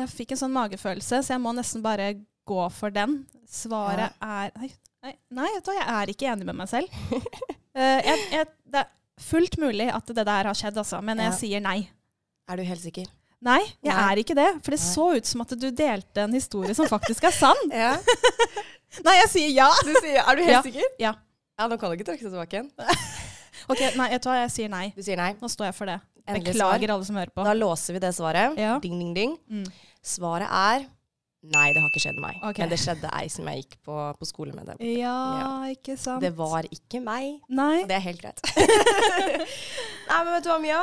[0.00, 2.12] jeg fikk en sånn magefølelse, så jeg må nesten bare
[2.44, 3.22] gå for den.
[3.48, 4.70] Svaret er nei,
[5.04, 5.78] nei, nei, vet du hva?
[5.80, 6.92] jeg er ikke enig med meg selv.
[7.14, 8.90] uh, jeg, jeg, det er
[9.22, 11.78] fullt mulig at det der har skjedd, altså, men jeg sier nei.
[12.50, 13.08] Er du helt sikker?
[13.42, 14.04] Nei, jeg Nei.
[14.12, 14.48] er ikke det.
[14.64, 14.86] For det Nei.
[14.94, 17.60] så ut som at du delte en historie som faktisk er sann.
[17.72, 17.96] Ja.
[19.04, 19.68] Nei, jeg sier ja.
[19.82, 20.62] Du sier, er du helt Ja.
[20.62, 20.90] sikker?
[21.02, 21.14] Ja.
[21.58, 22.70] Ja, Nå kan du ikke trekke deg tilbake igjen.
[23.70, 24.34] Ok, nei, vet du hva?
[24.42, 24.90] Jeg sier nei.
[24.92, 25.30] Du sier nei.
[25.40, 25.94] Nå står jeg for det.
[26.28, 26.74] Endelig svar.
[26.74, 27.44] Beklager alle som hører på.
[27.46, 28.58] Da låser vi det svaret.
[28.60, 28.74] Ja.
[28.82, 29.32] Ding, ding, ding.
[29.48, 29.64] Mm.
[30.04, 30.84] Svaret er
[31.52, 32.38] nei, det har ikke skjedd meg.
[32.40, 32.62] Okay.
[32.64, 34.64] Men det skjedde ei som jeg gikk på, på skole med.
[34.70, 34.76] Det.
[34.98, 35.50] Ja, Ja.
[35.74, 36.22] ikke sant?
[36.24, 37.82] det var ikke meg, Nei.
[37.82, 38.40] og det er helt greit.
[40.08, 40.80] nei, men vet du hva, Mia?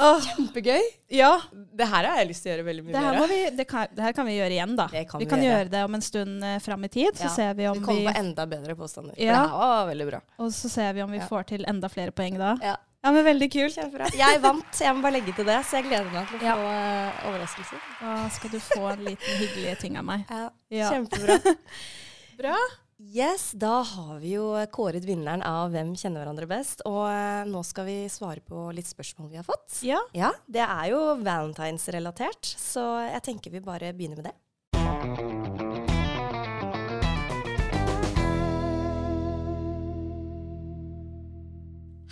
[0.00, 0.80] Kjempegøy.
[1.12, 3.32] ja, Det her har jeg lyst til å gjøre veldig mye det mer av.
[3.58, 3.66] det,
[4.06, 4.86] her kan vi gjøre igjen, da.
[4.92, 5.58] Det kan vi vi kan gjøre.
[5.64, 7.80] gjøre det om en stund eh, fram i tid, så Ja, ser vi om Vi
[7.80, 9.14] vi, kommer på enda bedre påstander.
[9.14, 9.32] For Ja.
[9.42, 10.20] det her var veldig bra.
[10.38, 12.54] og så ser vi om vi får til enda flere poeng da.
[12.62, 12.76] Ja.
[13.00, 13.78] Ja, men veldig kult.
[14.20, 16.56] Jeg vant, jeg må bare legge til det, så jeg gleder meg til å Ja.
[16.58, 17.80] få uh, overraskelser.
[18.02, 20.26] Da skal du få en liten hyggelig ting av meg.
[20.28, 20.90] Ja, Ja.
[20.92, 21.38] Kjempebra.
[22.40, 22.56] Bra.
[23.00, 26.82] Yes, da har vi jo kåret vinneren av Hvem kjenner hverandre best.
[26.84, 29.80] Og eh, nå skal vi svare på litt spørsmål vi har fått.
[29.88, 30.02] Ja.
[30.12, 35.39] Ja, det er jo valentines-relatert, så jeg tenker vi bare begynner med det.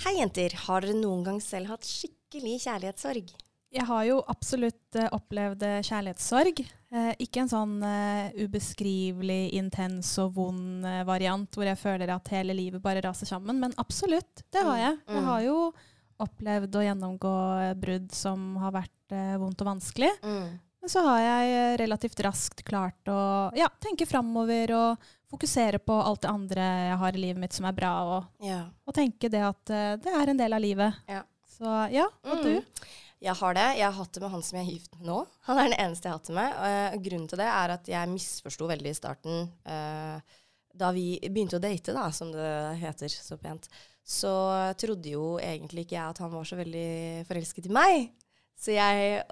[0.04, 0.54] Hei, jenter.
[0.66, 3.32] Har dere noen gang selv hatt skikkelig kjærlighetssorg?
[3.74, 6.62] Jeg har jo absolutt uh, opplevd eh, kjærlighetssorg.
[6.88, 12.30] Eh, ikke en sånn uh, ubeskrivelig intens og vond uh, variant hvor jeg føler at
[12.32, 14.96] hele livet bare raser sammen, men absolutt, det har jeg.
[15.04, 15.28] Jeg Mm.
[15.28, 15.58] har jo
[16.24, 17.34] opplevd å gjennomgå
[17.78, 20.08] brudd som har vært vondt og vanskelig.
[20.24, 20.48] Men
[20.90, 23.18] så har jeg eh, relativt raskt klart å
[23.56, 27.66] ja, tenke framover og fokusere på alt det andre jeg har i livet mitt som
[27.68, 28.62] er bra, og, Ja.
[28.86, 31.02] og tenke det at eh, det er en del av livet.
[31.08, 31.22] Ja.
[31.58, 32.52] Så ja, og du?
[32.60, 32.88] Mm.
[33.20, 33.66] Jeg har det.
[33.80, 35.16] Jeg har hatt det med han som jeg er gift med nå.
[35.48, 36.58] Han er den eneste jeg har hatt det med.
[36.94, 39.48] Og grunnen til det er at jeg misforsto veldig i starten.
[39.66, 40.36] eh,
[40.78, 43.66] da vi begynte å date, da, som det heter så pent,
[44.06, 44.30] så
[44.78, 48.12] trodde jo egentlig ikke jeg at han var så veldig forelsket i meg.
[48.54, 49.24] Så jeg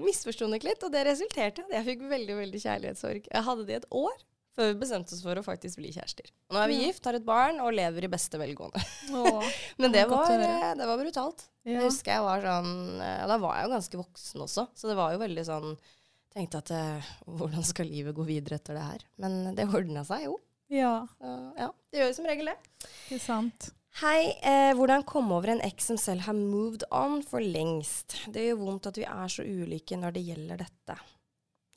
[0.00, 3.28] misforsto nok litt, og det resulterte i at jeg fikk veldig veldig kjærlighetssorg.
[3.32, 4.16] Jeg hadde det i et år
[4.56, 6.30] før vi bestemte oss for å faktisk bli kjærester.
[6.54, 8.80] Nå er vi gift, har et barn og lever i beste velgående.
[9.12, 9.50] Åh,
[9.82, 11.44] Men Det var, eh, det var brutalt.
[11.66, 11.74] ja.
[11.74, 12.70] Jeg husker jeg var sånn
[13.04, 15.76] eh, Da var jeg jo ganske voksen også, så det var jo veldig sånn
[16.36, 19.04] Tenkte at eh, hvordan skal livet gå videre etter det her?
[19.24, 20.34] Men det ordna seg jo.
[20.72, 22.56] ja, Så, ja, det gjør jo som regel det.
[23.08, 23.68] Det er sant.
[23.96, 28.18] Hei, eh, hvordan komme over en eks som selv har moved on for lengst?
[28.32, 30.96] Det gjør vondt at vi er så ulike når det gjelder dette.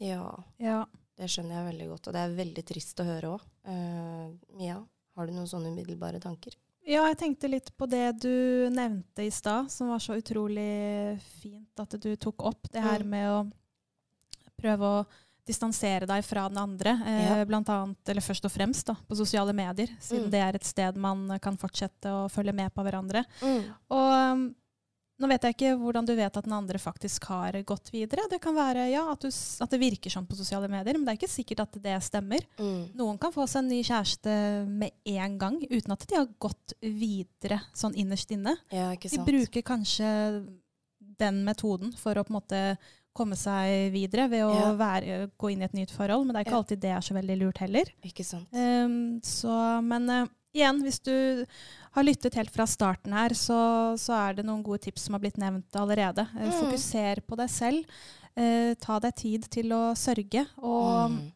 [0.04, 0.26] Ja,
[0.60, 0.86] Ja.
[1.16, 3.42] det skjønner jeg veldig godt, og det er veldig trist å høre òg.
[4.56, 4.82] Mia,
[5.16, 6.56] har du noen sånne umiddelbare tanker?
[6.86, 11.80] Ja, jeg tenkte litt på det du nevnte i stad, som var så utrolig fint
[11.80, 12.70] at du tok opp.
[12.72, 13.10] Det her Mm.
[13.10, 13.52] med å
[14.58, 15.06] prøve å
[15.50, 16.94] distansere deg fra den andre.
[17.10, 17.42] Eh.
[17.50, 20.32] Blant annet, eller først og fremst da, på sosiale medier, siden Mm.
[20.34, 23.26] det er et sted man kan fortsette å følge med på hverandre.
[23.42, 23.62] Mm.
[23.96, 24.44] Og um,
[25.20, 28.24] nå vet jeg ikke hvordan du vet at den andre faktisk har gått videre.
[28.32, 31.12] Det kan være ja, at, du, at det virker sånn på sosiale medier, men det
[31.12, 32.46] er ikke sikkert at det stemmer.
[32.56, 32.94] Mm.
[32.96, 34.38] Noen kan få seg en ny kjæreste
[34.70, 38.56] med en gang, uten at de har gått videre sånn innerst inne.
[38.72, 40.08] Ja, De bruker kanskje
[41.20, 42.62] den metoden for å på en måte
[43.20, 44.72] komme seg videre ved å Ja.
[44.80, 46.64] være, gå inn i et nytt forhold, men det er ikke Ja.
[46.64, 47.92] alltid det er så veldig lurt heller.
[48.08, 48.48] Ikke sant.
[48.56, 51.46] Um, så, men uh, igjen, hvis du
[51.94, 53.60] har lyttet helt fra starten her, så,
[54.00, 56.26] så er det noen gode tips som har blitt nevnt allerede.
[56.38, 56.56] Eh, Mm.
[56.62, 57.86] Fokuser på deg selv.
[58.38, 61.32] Uh, ta deg tid til å sørge, og Mm.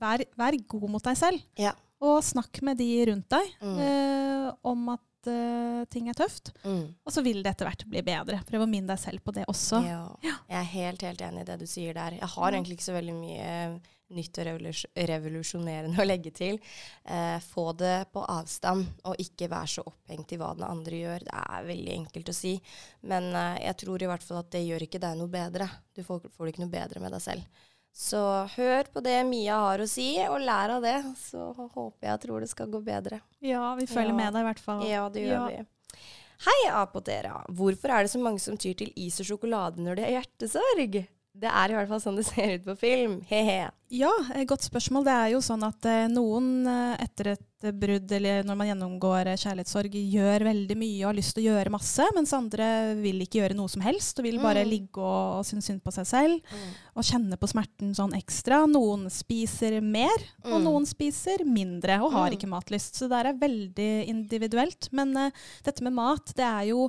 [0.00, 1.42] vær, vær god mot deg selv.
[1.56, 1.72] Ja.
[2.00, 3.78] Og snakk med de rundt deg Mm.
[3.78, 6.52] uh, om at eh, ting er tøft.
[6.64, 6.96] Mm.
[7.04, 8.40] Og så vil det etter hvert bli bedre.
[8.48, 9.82] Prøv å minne deg selv på det også.
[9.84, 10.02] Ja.
[10.24, 12.16] Jeg er helt, helt enig i det du sier der.
[12.20, 12.56] Jeg har mm.
[12.56, 16.58] egentlig ikke så veldig mye eh, nytt og revolus revolusjonerende å legge til.
[17.04, 21.26] Eh, få det på avstand, og ikke være så opphengt i hva den andre gjør.
[21.28, 22.56] Det er veldig enkelt å si,
[23.10, 25.68] men eh, jeg tror i hvert fall at det gjør ikke deg noe bedre.
[25.94, 27.66] Du får, får det ikke noe bedre med deg selv.
[28.00, 28.20] Så
[28.56, 30.96] hør på det Mia har å si, og lær av det.
[31.20, 33.18] Så håper jeg og tror det skal gå bedre.
[33.44, 34.16] Ja, vi følger Ja.
[34.22, 34.86] med deg i hvert fall.
[34.88, 35.46] Ja, det gjør Ja.
[35.48, 35.66] vi.
[36.46, 37.44] Hei, apotera.
[37.52, 41.06] Hvorfor er det så mange som tyr til is og sjokolade når de har hjertesorg?
[41.32, 43.20] Det er i hvert fall sånn det ser ut på film.
[43.30, 43.68] He-he.
[43.90, 45.04] Ja, eh, godt spørsmål.
[45.06, 49.28] Det er jo sånn at eh, noen eh, etter et brudd eller når man gjennomgår
[49.38, 52.68] kjærlighetssorg, gjør veldig mye og har lyst til å gjøre masse, mens andre
[53.02, 54.70] vil ikke gjøre noe som helst og vil bare Mm.
[54.70, 56.54] ligge og, og synes synd på seg selv
[56.96, 58.62] og kjenne på smerten sånn ekstra.
[58.70, 60.64] Noen spiser mer, og Mm.
[60.64, 62.38] noen spiser mindre og har Mm.
[62.38, 62.94] ikke matlyst.
[62.96, 64.88] Så det der er veldig individuelt.
[64.92, 65.30] Men uh,
[65.64, 66.88] dette med mat, det er jo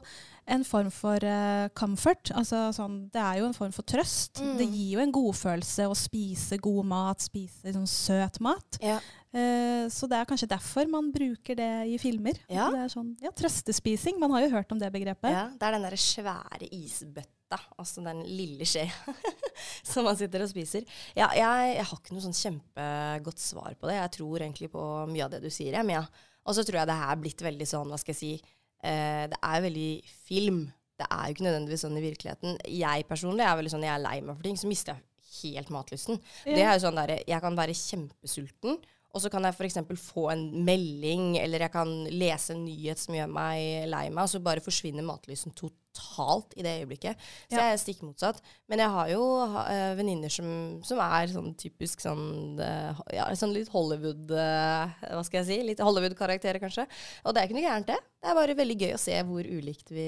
[0.50, 2.32] en form for uh, comfort.
[2.38, 4.42] Altså, sånn, det er jo en form for trøst.
[4.42, 4.54] Mm.
[4.60, 8.80] Det gir jo en godfølelse å spise god mat, spise sånn søt mat.
[8.84, 8.98] Ja.
[9.32, 12.40] Uh, så det er kanskje derfor man bruker det i filmer.
[12.52, 12.72] Ja.
[12.74, 14.18] Det er sånn, ja, Trøstespising.
[14.22, 15.30] Man har jo hørt om det begrepet.
[15.32, 15.46] ja.
[15.54, 19.14] Det er den derre svære isbøtta, altså den lille skjea,
[19.94, 20.90] som man sitter og spiser.
[21.14, 24.02] Ja, jeg, jeg har ikke noe sånn kjempegodt svar på det.
[24.02, 26.04] Jeg tror egentlig på mye av det du sier, jeg, Mia.
[26.42, 29.28] Og så tror jeg det her er blitt veldig sånn, hva skal jeg si eh,
[29.32, 29.90] Det er veldig
[30.28, 30.62] film.
[31.02, 32.58] Det er jo ikke nødvendigvis sånn i virkeligheten.
[32.70, 35.08] Jeg personlig er veldig sånn jeg er lei meg for ting, så mister jeg
[35.56, 36.20] helt matlysten.
[36.46, 38.78] Det er jo sånn der, Jeg kan være kjempesulten,
[39.14, 39.78] og så kan jeg f.eks.
[40.00, 44.32] få en melding, eller jeg kan lese en nyhet som gjør meg lei meg, og
[44.32, 47.20] så bare forsvinner matlysten totalt i det øyeblikket.
[47.50, 47.66] Så Ja.
[47.66, 48.40] jeg er stikk motsatt.
[48.72, 53.54] Men jeg har jo uh, venninner som, som er sånn typisk sånn, uh, ja, sånn
[53.56, 55.60] litt Hollywood uh, Hva skal jeg si?
[55.68, 56.88] Litt Hollywood-karakterer, kanskje.
[57.26, 58.00] Og det er ikke noe gærent, det.
[58.22, 60.08] Det er bare veldig gøy å se hvor ulikt vi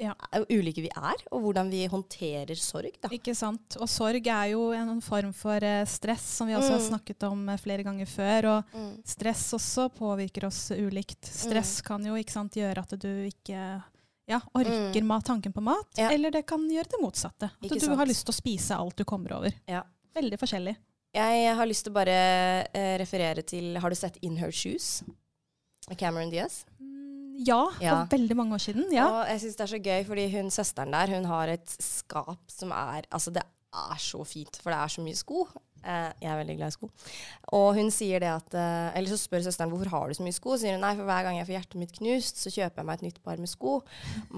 [0.00, 0.14] ja.
[0.48, 2.96] ulike vi er, og hvordan vi håndterer sorg.
[3.02, 3.10] Da.
[3.14, 3.76] Ikke sant.
[3.80, 6.76] Og sorg er jo en form for uh, stress, som vi også mm.
[6.78, 8.50] har snakket om uh, flere ganger før.
[8.54, 8.90] Og mm.
[9.12, 11.22] stress også påvirker oss ulikt.
[11.28, 11.86] Stress mm.
[11.86, 13.62] kan jo ikke sant, gjøre at du ikke
[14.30, 15.16] ja, orker mm.
[15.26, 16.10] tanken på mat, ja.
[16.10, 17.50] eller det kan gjøre det motsatte.
[17.50, 17.98] At ikke du sant?
[17.98, 19.56] har lyst til å spise alt du kommer over.
[19.70, 19.82] Ja.
[20.14, 20.74] Veldig forskjellig.
[21.14, 22.18] Jeg har lyst til å bare
[22.70, 25.00] uh, referere til Har du sett In Her Shoes?
[25.98, 26.60] Cameron Diaz?
[26.78, 26.99] Mm,
[27.46, 27.96] ja, for ja.
[28.10, 28.90] veldig mange år siden.
[28.94, 29.08] Ja.
[29.08, 32.52] Og jeg syns det er så gøy, fordi hun søsteren der hun har et skap
[32.52, 35.44] som er Altså, det er så fint, for det er så mye sko.
[35.80, 36.90] Eh, jeg er veldig glad i sko.
[37.56, 40.36] Og hun sier det at eh, Eller så spør søsteren hvorfor har du så mye
[40.36, 40.52] sko.
[40.54, 42.88] Så sier hun nei, for hver gang jeg får hjertet mitt knust, så kjøper jeg
[42.90, 43.78] meg et nytt par med sko.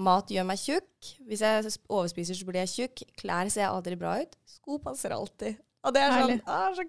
[0.07, 1.11] Mat gjør meg tjukk.
[1.27, 3.05] Hvis jeg overspiser, så blir jeg tjukk.
[3.19, 4.39] Klær ser aldri bra ut.
[4.55, 5.59] Sko passer alltid.
[5.83, 6.85] Og det er sånn, ah, så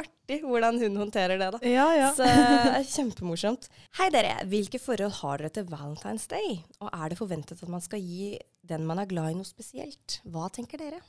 [0.00, 1.60] artig hvordan hun håndterer det, da.
[1.68, 2.10] Ja, ja.
[2.16, 3.68] Så det er kjempemorsomt.
[3.98, 6.60] Hei dere, hvilke forhold har dere til Valentine's Day?
[6.80, 10.20] Og er det forventet at man skal gi den man er glad i noe spesielt?
[10.28, 11.02] Hva tenker dere?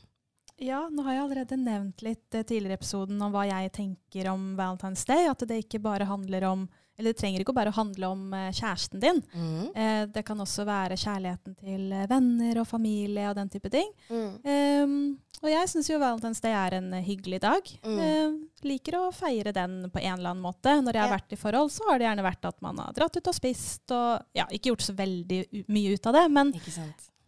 [0.62, 4.30] Ja, nå har jeg allerede nevnt litt eh, tidligere i episoden om hva jeg tenker
[4.32, 5.26] om Valentine's Day.
[5.30, 6.68] At det ikke bare handler om
[6.98, 9.22] eller det trenger ikke bare å handle om eh, kjæresten din.
[9.34, 9.68] Mm.
[9.74, 13.90] Eh, det kan også være kjærligheten til eh, venner og familie og den type ting.
[14.10, 14.34] Mm.
[14.46, 14.98] Um,
[15.44, 17.72] og jeg syns jo Valentine's Day er en hyggelig dag.
[17.84, 17.98] Mm.
[18.00, 18.36] Eh,
[18.70, 20.76] liker å feire den på en eller annen måte.
[20.86, 23.18] Når jeg har vært i forhold, så har det gjerne vært at man har dratt
[23.18, 25.42] ut og spist og ja, ikke gjort så veldig
[25.74, 26.54] mye ut av det, men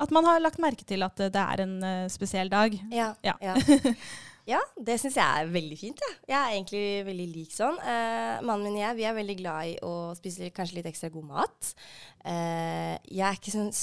[0.05, 2.78] at man har lagt merke til at det er en uh, spesiell dag.
[2.93, 3.36] Ja, ja.
[3.43, 3.57] ja.
[4.45, 6.01] Ja, det syns jeg er veldig fint.
[6.05, 6.11] Ja.
[6.29, 7.79] Jeg er egentlig veldig lik sånn.
[7.81, 11.09] Eh, mannen min og jeg vi er veldig glad i å spise kanskje litt ekstra
[11.13, 11.73] god mat.
[12.21, 13.73] Eh, jeg er ikke sånn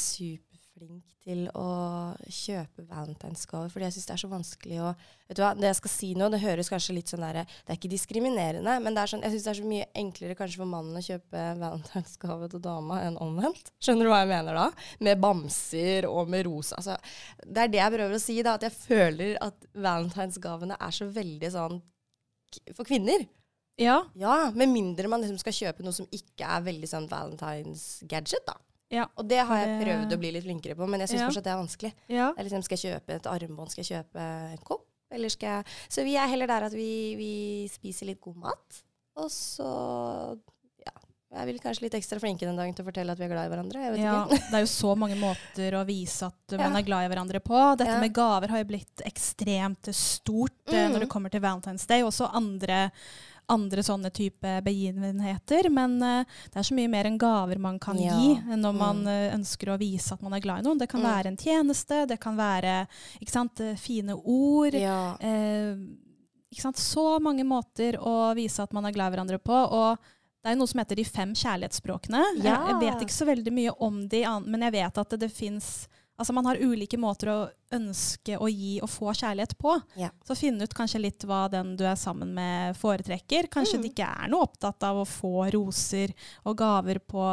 [0.83, 1.67] superflink til å
[2.27, 4.93] kjøpe valentinsgaver, fordi jeg syns det er så vanskelig å
[5.33, 7.71] Vet du hva, det jeg skal si nå, det høres kanskje litt sånn der Det
[7.71, 10.61] er ikke diskriminerende, men det er sånn, jeg syns det er så mye enklere kanskje
[10.61, 13.71] for mannen å kjøpe valentinsgave til dama enn omvendt.
[13.81, 14.67] Skjønner du hva jeg mener da?
[15.09, 16.77] Med bamser og med rosa.
[16.83, 16.99] Altså,
[17.47, 18.59] det er det jeg prøver å si, da.
[18.59, 21.81] At jeg føler at valentinsgavene er så veldig sånn
[22.77, 23.25] for kvinner.
[23.81, 24.03] Ja.
[24.19, 24.37] ja.
[24.53, 28.59] Med mindre man liksom skal kjøpe noe som ikke er veldig sånn valentines gadget, da.
[28.93, 29.09] Ja.
[29.17, 31.29] Og det har jeg prøvd å bli litt flinkere på, men jeg syns ja.
[31.31, 31.93] fortsatt det er vanskelig.
[32.13, 32.31] Ja.
[32.37, 34.89] Er liksom, skal jeg kjøpe et armbånd, skal jeg kjøpe en kopp?
[35.13, 37.35] Eller skal jeg Så vi er heller der at vi, vi
[37.73, 38.83] spiser litt god mat.
[39.21, 39.69] Og så
[40.81, 40.95] ja,
[41.37, 43.49] jeg vil kanskje litt ekstra flinke den dagen til å fortelle at vi er glad
[43.49, 43.91] i hverandre.
[44.01, 47.43] ja, Det er jo så mange måter å vise at man er glad i hverandre
[47.45, 47.59] på.
[47.81, 48.01] Dette ja.
[48.01, 50.79] med gaver har jo blitt ekstremt stort mm.
[50.79, 52.05] uh, når det kommer til Valentine's Day.
[52.05, 52.87] Også andre
[53.47, 55.69] andre sånne type begivenheter.
[55.73, 58.17] Men uh, det er så mye mer enn gaver man kan ja.
[58.19, 60.81] gi når man uh, ønsker å vise at man er glad i noen.
[60.81, 61.09] Det kan mm.
[61.09, 62.83] være en tjeneste, det kan være
[63.29, 64.77] sant, eh, fine ord.
[64.79, 65.15] Ja.
[65.21, 65.77] Uh,
[66.77, 69.57] så mange måter å vise at man er glad i hverandre på.
[69.57, 70.11] og
[70.43, 72.21] det er noe som heter de fem kjærlighetsspråkene.
[72.43, 72.57] Ja.
[72.73, 75.69] Jeg vet ikke så veldig mye om de, men jeg vet at det, det fins
[76.23, 77.39] Altså Man har ulike måter å
[77.75, 79.73] ønske å gi og få kjærlighet på.
[79.99, 80.13] Ja.
[80.23, 83.49] Så finn ut kanskje litt hva den du er sammen med, foretrekker.
[83.51, 83.83] Kanskje mm.
[83.83, 86.13] det ikke er noe opptatt av å få roser
[86.47, 87.25] og gaver på,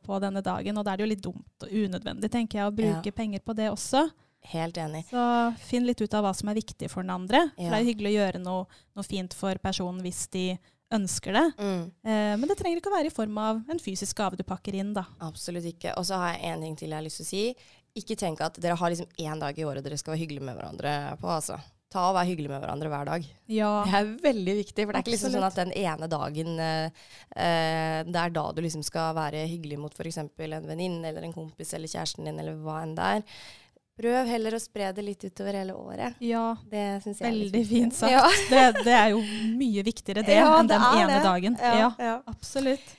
[0.00, 0.80] på, denne dagen.
[0.80, 3.18] Og da er det jo litt dumt og unødvendig tenker jeg, å bruke ja.
[3.20, 4.06] penger på det også.
[4.48, 5.04] Helt enig.
[5.10, 7.50] Så finn litt ut av hva som er viktig for den andre.
[7.58, 7.66] Ja.
[7.66, 10.46] For det er jo hyggelig å gjøre noe, noe, fint for personen hvis de
[10.94, 11.44] ønsker det.
[11.58, 11.82] Mm.
[11.84, 14.78] Eh, men det trenger ikke å være i form av en fysisk gave du pakker
[14.78, 14.94] inn.
[14.96, 15.04] da.
[15.26, 15.92] Absolutt ikke.
[16.00, 17.44] Og så har jeg en ting til jeg har lyst til å si
[18.00, 20.58] ikke tenk at dere har liksom én dag i året dere skal være hyggelige med
[20.58, 21.30] hverandre på.
[21.32, 21.58] altså.
[21.88, 23.28] Ta og Vær hyggelig med hverandre hver dag.
[23.48, 23.70] Ja.
[23.86, 24.84] Det er veldig viktig.
[24.84, 28.44] For det er ikke liksom sånn at den ene dagen eh, eh, det er da
[28.52, 30.20] du liksom skal være hyggelig mot f.eks.
[30.20, 30.28] en
[30.68, 33.24] venninne eller en kompis eller kjæresten din eller hva enn det er.
[33.98, 36.20] Prøv heller å spre det litt utover hele året.
[36.22, 38.12] Ja, det synes jeg Veldig fint sagt.
[38.12, 38.28] Ja.
[38.52, 39.24] det, det, er jo
[39.56, 41.24] mye viktigere det ja, enn den ene det.
[41.24, 41.58] dagen.
[41.58, 42.97] Ja, ja, absolutt.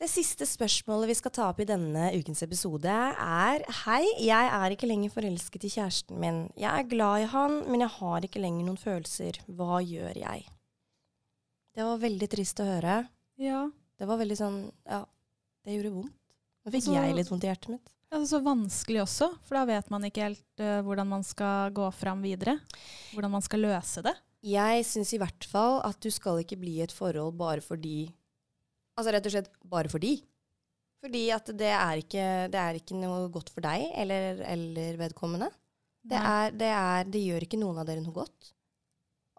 [0.00, 4.72] Det siste spørsmålet vi skal ta opp i denne ukens episode, er Hei, jeg er
[4.72, 6.38] ikke lenger forelsket i kjæresten min.
[6.56, 9.36] Jeg er glad i han, men jeg har ikke lenger noen følelser.
[9.44, 10.46] Hva gjør jeg?
[11.76, 12.94] Det var veldig trist å høre.
[13.44, 13.66] Ja.
[14.00, 14.56] Det var veldig sånn
[14.88, 15.02] Ja,
[15.68, 16.16] det gjorde vondt.
[16.64, 17.92] Nå fikk så, jeg litt vondt i hjertet mitt.
[18.08, 21.90] Ja, Så vanskelig også, for da vet man ikke helt uh, hvordan man skal gå
[21.92, 22.56] fram videre.
[23.12, 24.16] Hvordan man skal løse det.
[24.48, 28.08] Jeg syns i hvert fall at du skal ikke bli i et forhold bare fordi
[29.00, 30.18] Altså rett og slett bare fordi.
[31.00, 35.48] Fordi at det er ikke, det er ikke noe godt for deg eller, eller vedkommende.
[36.00, 38.52] Det, er, det, er, det, gjør ikke noen av dere noe godt.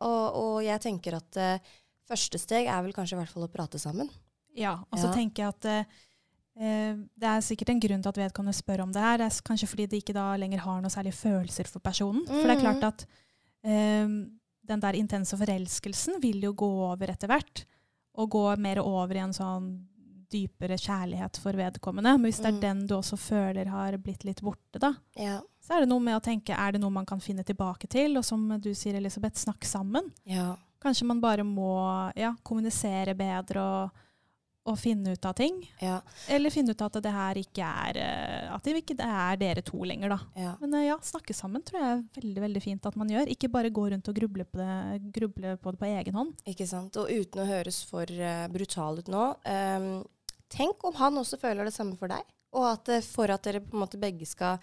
[0.01, 1.73] Og, og jeg tenker at uh,
[2.09, 4.09] første steg er vel kanskje i hvert fall å prate sammen.
[4.57, 5.13] Ja, og så ja.
[5.15, 9.01] tenker jeg at uh, det er sikkert en grunn til at vedkommende spør om det
[9.05, 9.21] her.
[9.21, 12.25] Det er kanskje fordi de ikke da lenger har noe særlig følelser for personen.
[12.25, 12.33] Mm.
[12.33, 13.05] For det er klart at
[13.69, 14.17] uh,
[14.73, 17.65] den der intense forelskelsen vil jo gå over etter hvert
[18.15, 19.69] og gå mer over i en sånn
[20.31, 22.13] dypere kjærlighet for vedkommende.
[22.17, 22.61] Men hvis det er Mm.
[22.61, 25.41] den du også føler har blitt litt borte, da, Ja.
[25.61, 28.17] så er det noe med å tenke er det noe man kan finne tilbake til.
[28.17, 30.11] Og som du sier, Elisabeth, snakk sammen.
[30.25, 30.55] ja.
[30.81, 33.91] Kanskje man bare må ja, kommunisere bedre og,
[34.69, 35.57] og finne ut av ting.
[35.81, 35.97] Ja.
[36.29, 39.81] Eller finne ut at det her ikke er eh, At det ikke er dere to
[39.87, 40.19] lenger, da.
[40.37, 40.53] ja.
[40.61, 43.31] Men eh, ja, snakke sammen tror jeg er veldig veldig fint at man gjør.
[43.33, 46.45] Ikke bare gå rundt og gruble på det, gruble på, det på egen hånd.
[46.53, 46.99] Ikke sant.
[47.01, 49.91] Og uten å høres for uh, brutal ut nå, um,
[50.51, 52.25] tenk om han også føler det samme for deg.
[52.53, 54.59] Og at for at dere på en måte begge skal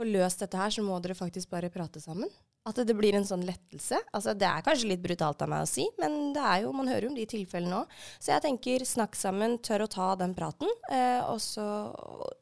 [0.00, 2.30] få løst dette her, så må dere faktisk bare prate sammen.
[2.68, 3.96] At det blir en sånn lettelse.
[4.12, 6.90] Altså, det er kanskje litt brutalt av meg å si, men det er jo, man
[6.90, 7.92] hører jo om de tilfellene òg.
[8.20, 11.64] Så jeg tenker snakk sammen, tør å ta den praten, eh, også,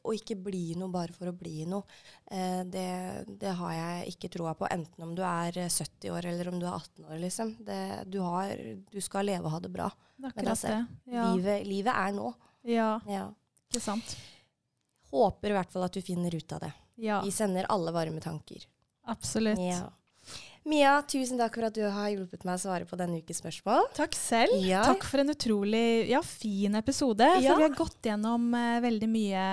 [0.03, 1.87] og ikke bli noe bare for å bli noe.
[2.29, 2.83] Eh, det,
[3.39, 6.59] det har jeg ikke troa på, enten om du er eh, 70 år eller om
[6.59, 7.53] du er 18 år, liksom.
[7.69, 7.79] Det,
[8.11, 8.51] du, har,
[8.91, 9.87] du skal leve og ha det bra.
[10.19, 11.13] Det akkurat altså, det.
[11.15, 12.33] Ja, Livet, livet er nå.
[12.67, 13.29] ja, Ja.
[13.71, 14.17] ikke sant.
[15.15, 16.73] Håper i hvert fall at du finner ut av det.
[16.99, 18.67] Ja, Vi sender alle varme tanker.
[19.07, 19.57] absolutt.
[19.63, 19.87] Ja.
[20.67, 23.87] Mia, tusen takk for at du har hjulpet meg å svare på denne ukes spørsmål.
[23.95, 24.57] Takk selv.
[24.65, 24.83] Ja.
[24.85, 27.25] Takk for en utrolig ja, fin episode.
[27.39, 27.53] Ja.
[27.53, 29.43] For vi har gått gjennom uh, veldig mye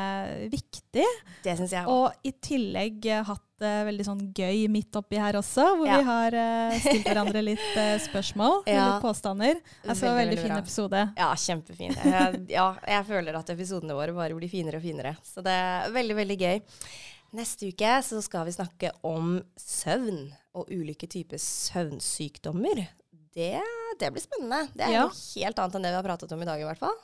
[0.53, 1.07] viktig.
[1.47, 1.97] Det synes jeg også.
[1.97, 6.03] Og i tillegg uh, hatt det veldig sånn gøy midt oppi her også, hvor vi
[6.05, 9.63] har eh, stilt hverandre litt spørsmål eller påstander.
[9.87, 10.59] Altså, veldig, veldig fin bra.
[10.61, 11.05] episode.
[11.17, 11.97] Ja, kjempefin.
[11.97, 15.15] Jeg, ja, jeg føler at episodene våre bare blir finere og finere.
[15.25, 16.61] Så det er veldig, veldig gøy.
[17.37, 20.27] Neste uke så skal vi snakke om søvn
[20.57, 22.87] og ulike typer søvnsykdommer.
[23.37, 23.61] Det,
[24.01, 24.63] det blir spennende.
[24.73, 25.03] Det er Ja.
[25.07, 26.97] noe helt annet enn det vi har pratet om i dag, i hvert fall.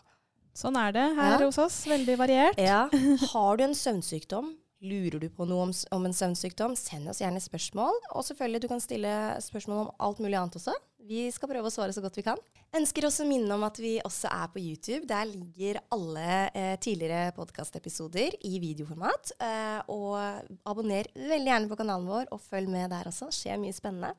[0.56, 1.46] Sånn er det her Ja.
[1.46, 1.84] hos oss.
[1.88, 2.58] Veldig variert.
[2.60, 2.88] Ja.
[3.32, 4.54] Har du en søvnsykdom?
[4.82, 6.72] Lurer du på noe om, om en søvnsykdom?
[6.78, 8.00] Send oss gjerne spørsmål.
[8.16, 9.12] Og selvfølgelig, du kan stille
[9.44, 10.74] spørsmål om alt mulig annet også.
[11.06, 12.38] Vi skal prøve å svare så godt vi kan.
[12.74, 15.06] Ønsker også å minne om at vi også er på YouTube.
[15.10, 19.34] Der ligger alle eh, tidligere podkastepisoder i videoformat.
[19.38, 20.18] Eh, og
[20.66, 23.30] abonner veldig gjerne på kanalen vår, og følg med der også.
[23.30, 24.14] Det skjer mye spennende.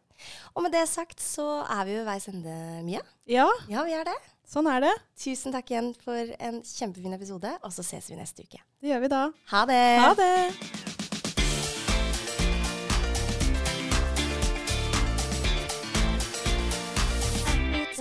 [0.55, 2.55] Og med det sagt så er vi ved veis ende,
[2.88, 3.03] Mia.
[3.28, 4.20] Ja, Ja, vi er det.
[4.47, 4.93] Sånn er det.
[5.23, 8.61] Tusen takk igjen for en kjempefin episode, og så ses vi neste uke.
[8.83, 9.23] Det gjør vi da.
[9.55, 9.83] Ha det.
[10.03, 10.91] Ha det.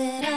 [0.02, 0.31] será?